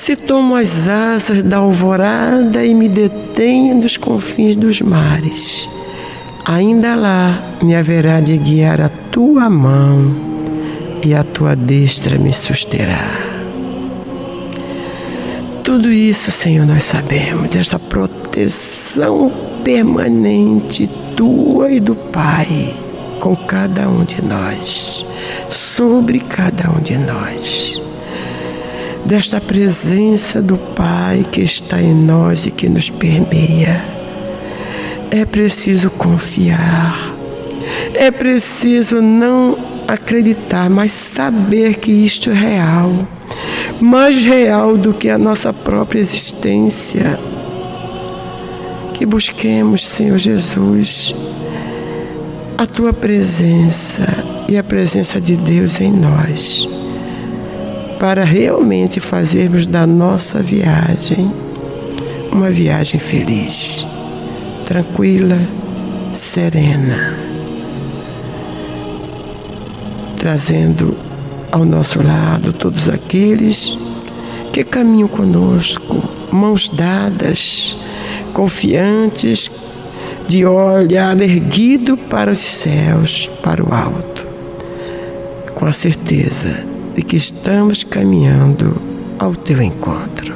Se 0.04 0.18
tomo 0.18 0.54
as 0.54 0.89
asas 0.89 1.41
da 1.41 1.60
alvorada 1.60 2.66
e 2.66 2.76
me 2.76 2.89
detenho 2.89 3.76
nos 3.76 3.95
confins 3.95 4.54
dos 4.54 4.82
mares, 4.82 5.66
ainda 6.43 6.93
lá 6.93 7.58
me 7.64 7.74
haverá 7.74 8.20
de 8.20 8.38
guiar 8.38 8.82
a 8.82 8.89
tua 8.89 9.49
mão 9.49 10.14
e 11.06 11.14
a 11.14 11.24
tua 11.24 11.56
destra 11.56 12.18
me 12.18 12.34
susterá. 12.34 13.08
Tudo 15.64 15.89
isso, 15.89 16.32
Senhor, 16.32 16.68
nós 16.68 16.84
sabemos, 16.84 17.47
desta 17.47 17.80
proteção 17.80 19.32
permanente 19.64 20.86
tua 21.16 21.72
e 21.72 21.80
do 21.80 21.95
Pai 21.95 22.74
com 23.22 23.38
cada 23.38 23.88
um 23.88 24.04
de 24.04 24.22
nós, 24.22 25.06
sobre 25.49 26.20
cada 26.20 26.72
um 26.72 26.82
de 26.82 26.97
nós. 26.97 27.93
Desta 29.06 29.41
presença 29.41 30.41
do 30.41 30.58
Pai 30.58 31.26
que 31.32 31.41
está 31.41 31.82
em 31.82 31.93
nós 31.93 32.45
e 32.45 32.51
que 32.51 32.70
nos 32.70 32.89
permeia. 32.89 33.84
É 35.12 35.26
preciso 35.26 35.91
confiar, 35.91 36.97
é 37.93 38.10
preciso 38.10 39.01
não 39.01 39.58
acreditar, 39.88 40.70
mas 40.70 40.91
saber 40.91 41.76
que 41.76 41.91
isto 41.91 42.32
é 42.32 42.34
real, 42.34 43.08
mais 43.80 44.24
real 44.24 44.76
do 44.78 44.93
que 44.93 45.10
a 45.10 45.18
nossa 45.18 45.54
própria 45.54 45.99
existência. 45.99 47.20
Que 48.93 49.06
busquemos, 49.06 49.86
Senhor 49.86 50.18
Jesus, 50.18 51.14
a 52.58 52.66
tua 52.66 52.93
presença 52.93 54.08
e 54.47 54.58
a 54.58 54.64
presença 54.64 55.20
de 55.20 55.36
Deus 55.36 55.82
em 55.82 55.91
nós, 55.91 56.68
para 58.04 58.26
realmente 58.26 58.99
fazermos 58.99 59.66
da 59.66 59.88
nossa 59.88 60.43
viagem 60.43 61.32
uma 62.34 62.51
viagem 62.51 62.99
feliz, 62.99 63.88
tranquila, 64.66 65.39
serena, 66.12 67.18
trazendo 70.18 70.97
ao 71.49 71.64
nosso 71.64 72.06
lado 72.06 72.51
todos 72.51 72.89
aqueles 72.89 73.72
que 74.51 74.66
caminham 74.66 75.08
conosco, 75.08 76.04
mãos 76.30 76.68
dadas, 76.68 77.78
confiantes 78.34 79.49
de 80.28 80.45
olhar 80.45 81.18
erguido 81.22 81.95
para 81.95 82.32
os 82.32 82.39
céus, 82.39 83.32
para 83.41 83.64
o 83.64 83.74
alto, 83.74 84.28
com 85.56 85.66
a 85.66 85.72
certeza 85.72 86.72
de 86.96 87.02
que 87.02 87.16
estamos 87.16 87.84
caminhando 87.84 88.82
ao 89.20 89.36
teu 89.36 89.62
encontro. 89.62 90.36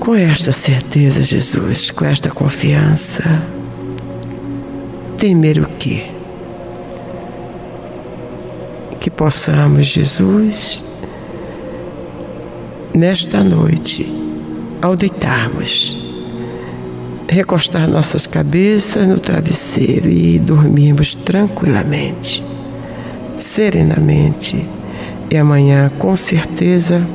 Com 0.00 0.14
esta 0.14 0.52
certeza, 0.52 1.22
Jesus, 1.22 1.90
com 1.90 2.04
esta 2.04 2.30
confiança, 2.30 3.22
temer 5.18 5.58
o 5.58 5.68
quê? 5.78 6.06
Que 8.98 9.10
possamos, 9.10 9.86
Jesus, 9.86 10.82
nesta 12.94 13.44
noite, 13.44 14.10
ao 14.80 14.96
deitarmos, 14.96 15.96
recostar 17.28 17.88
nossas 17.88 18.26
cabeças 18.26 19.06
no 19.06 19.18
travesseiro 19.18 20.08
e 20.08 20.38
dormirmos 20.38 21.14
tranquilamente, 21.14 22.42
serenamente. 23.38 24.66
E 25.30 25.36
amanhã, 25.36 25.90
com 25.98 26.14
certeza, 26.16 27.06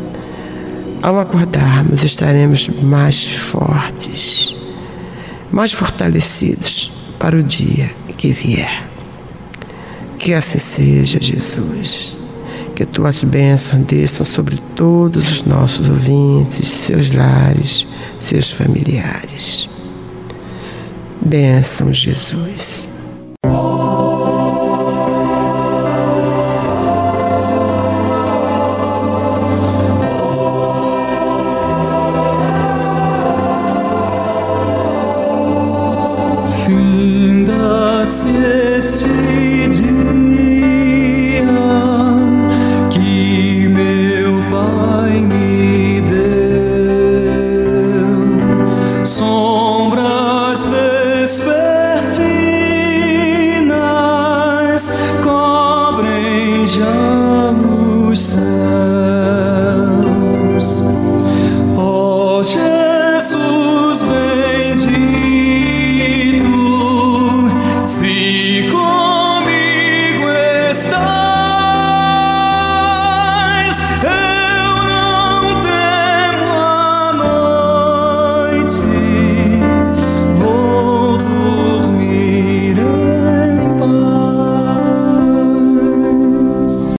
ao 1.02 1.20
acordarmos, 1.20 2.04
estaremos 2.04 2.70
mais 2.82 3.26
fortes, 3.26 4.56
mais 5.52 5.72
fortalecidos 5.72 6.92
para 7.20 7.36
o 7.36 7.44
dia 7.44 7.92
que 8.18 8.32
vier. 8.32 8.88
Que 10.18 10.34
assim 10.34 10.60
seja, 10.60 11.22
Jesus. 11.22 12.18
Que 12.74 12.86
tuas 12.86 13.24
bênçãos 13.24 13.86
desçam 13.86 14.26
sobre 14.26 14.58
todos 14.76 15.30
os 15.30 15.44
nossos 15.44 15.90
ouvintes, 15.90 16.70
seus 16.70 17.12
lares, 17.12 17.86
seus 18.20 18.50
familiares. 18.50 19.70
Bênção, 21.22 21.94
Jesus. 21.94 22.93